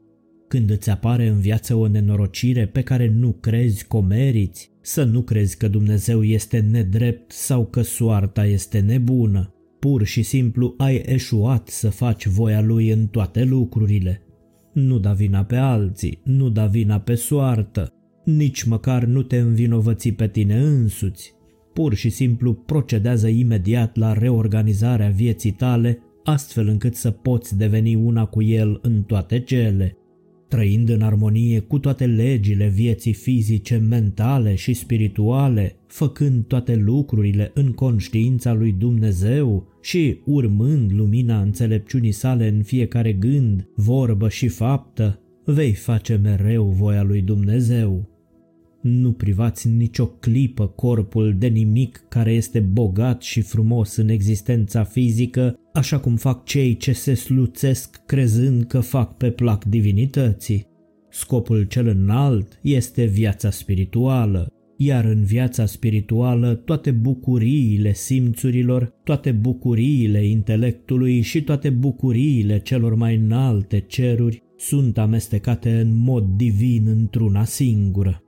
Când 0.48 0.70
îți 0.70 0.90
apare 0.90 1.26
în 1.26 1.40
viață 1.40 1.74
o 1.74 1.86
nenorocire 1.86 2.66
pe 2.66 2.82
care 2.82 3.08
nu 3.08 3.32
crezi 3.32 3.86
că 3.86 3.96
o 3.96 4.00
meriți, 4.00 4.70
să 4.80 5.04
nu 5.04 5.22
crezi 5.22 5.56
că 5.56 5.68
Dumnezeu 5.68 6.22
este 6.22 6.58
nedrept 6.58 7.30
sau 7.30 7.66
că 7.66 7.82
soarta 7.82 8.46
este 8.46 8.80
nebună. 8.80 9.54
Pur 9.78 10.04
și 10.04 10.22
simplu 10.22 10.74
ai 10.78 11.02
eșuat 11.06 11.68
să 11.68 11.90
faci 11.90 12.26
voia 12.26 12.60
lui 12.60 12.90
în 12.90 13.06
toate 13.06 13.44
lucrurile. 13.44 14.22
Nu 14.72 14.98
da 14.98 15.12
vina 15.12 15.44
pe 15.44 15.56
alții, 15.56 16.20
nu 16.24 16.48
da 16.48 16.66
vina 16.66 17.00
pe 17.00 17.14
soartă, 17.14 17.92
nici 18.24 18.62
măcar 18.62 19.04
nu 19.04 19.22
te 19.22 19.38
învinovăți 19.38 20.10
pe 20.10 20.28
tine 20.28 20.58
însuți. 20.58 21.34
Pur 21.72 21.94
și 21.94 22.10
simplu 22.10 22.54
procedează 22.54 23.28
imediat 23.28 23.96
la 23.96 24.12
reorganizarea 24.12 25.08
vieții 25.08 25.50
tale, 25.50 25.98
astfel 26.24 26.68
încât 26.68 26.94
să 26.94 27.10
poți 27.10 27.56
deveni 27.56 27.94
una 27.94 28.24
cu 28.24 28.42
el 28.42 28.78
în 28.82 29.02
toate 29.02 29.40
cele. 29.40 29.96
Trăind 30.48 30.88
în 30.88 31.02
armonie 31.02 31.60
cu 31.60 31.78
toate 31.78 32.06
legile 32.06 32.68
vieții 32.68 33.12
fizice, 33.12 33.76
mentale 33.76 34.54
și 34.54 34.74
spirituale, 34.74 35.76
făcând 35.86 36.44
toate 36.44 36.76
lucrurile 36.76 37.50
în 37.54 37.72
conștiința 37.72 38.52
lui 38.52 38.72
Dumnezeu 38.72 39.66
și 39.80 40.18
urmând 40.24 40.92
lumina 40.92 41.40
înțelepciunii 41.40 42.12
sale 42.12 42.48
în 42.48 42.62
fiecare 42.62 43.12
gând, 43.12 43.68
vorbă 43.74 44.28
și 44.28 44.48
faptă, 44.48 45.20
vei 45.44 45.72
face 45.72 46.20
mereu 46.22 46.64
voia 46.64 47.02
lui 47.02 47.20
Dumnezeu. 47.20 48.11
Nu 48.82 49.12
privați 49.12 49.68
nicio 49.68 50.06
clipă 50.06 50.66
corpul 50.66 51.34
de 51.38 51.46
nimic 51.46 52.04
care 52.08 52.32
este 52.32 52.60
bogat 52.60 53.22
și 53.22 53.40
frumos 53.40 53.96
în 53.96 54.08
existența 54.08 54.84
fizică, 54.84 55.58
așa 55.72 55.98
cum 55.98 56.16
fac 56.16 56.44
cei 56.44 56.76
ce 56.76 56.92
se 56.92 57.14
sluțesc 57.14 58.02
crezând 58.06 58.64
că 58.64 58.80
fac 58.80 59.16
pe 59.16 59.30
plac 59.30 59.64
divinității. 59.64 60.66
Scopul 61.10 61.62
cel 61.62 61.86
înalt 61.86 62.58
este 62.62 63.04
viața 63.04 63.50
spirituală, 63.50 64.52
iar 64.76 65.04
în 65.04 65.24
viața 65.24 65.66
spirituală 65.66 66.54
toate 66.54 66.90
bucuriile 66.90 67.92
simțurilor, 67.92 68.92
toate 69.04 69.32
bucuriile 69.32 70.26
intelectului 70.26 71.20
și 71.20 71.42
toate 71.42 71.70
bucuriile 71.70 72.58
celor 72.58 72.94
mai 72.94 73.16
înalte 73.16 73.80
ceruri 73.80 74.42
sunt 74.56 74.98
amestecate 74.98 75.80
în 75.80 75.96
mod 75.96 76.24
divin 76.36 76.86
într-una 76.86 77.44
singură. 77.44 78.22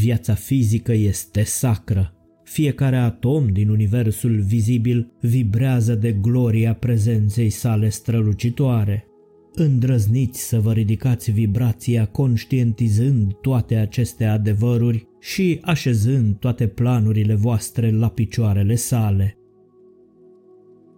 Viața 0.00 0.34
fizică 0.34 0.92
este 0.92 1.42
sacră. 1.42 2.14
Fiecare 2.44 2.96
atom 2.96 3.46
din 3.48 3.68
universul 3.68 4.40
vizibil 4.40 5.12
vibrează 5.20 5.94
de 5.94 6.12
gloria 6.12 6.74
prezenței 6.74 7.50
sale 7.50 7.88
strălucitoare. 7.88 9.06
Îndrăzniți 9.54 10.48
să 10.48 10.60
vă 10.60 10.72
ridicați 10.72 11.30
vibrația 11.30 12.06
conștientizând 12.06 13.32
toate 13.32 13.74
aceste 13.74 14.24
adevăruri 14.24 15.08
și 15.20 15.58
așezând 15.62 16.36
toate 16.36 16.66
planurile 16.66 17.34
voastre 17.34 17.90
la 17.90 18.08
picioarele 18.08 18.74
sale. 18.74 19.36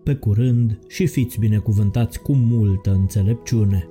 Pe 0.05 0.15
curând 0.15 0.79
și 0.89 1.07
fiți 1.07 1.39
binecuvântați 1.39 2.21
cu 2.21 2.33
multă 2.33 2.93
înțelepciune. 2.93 3.89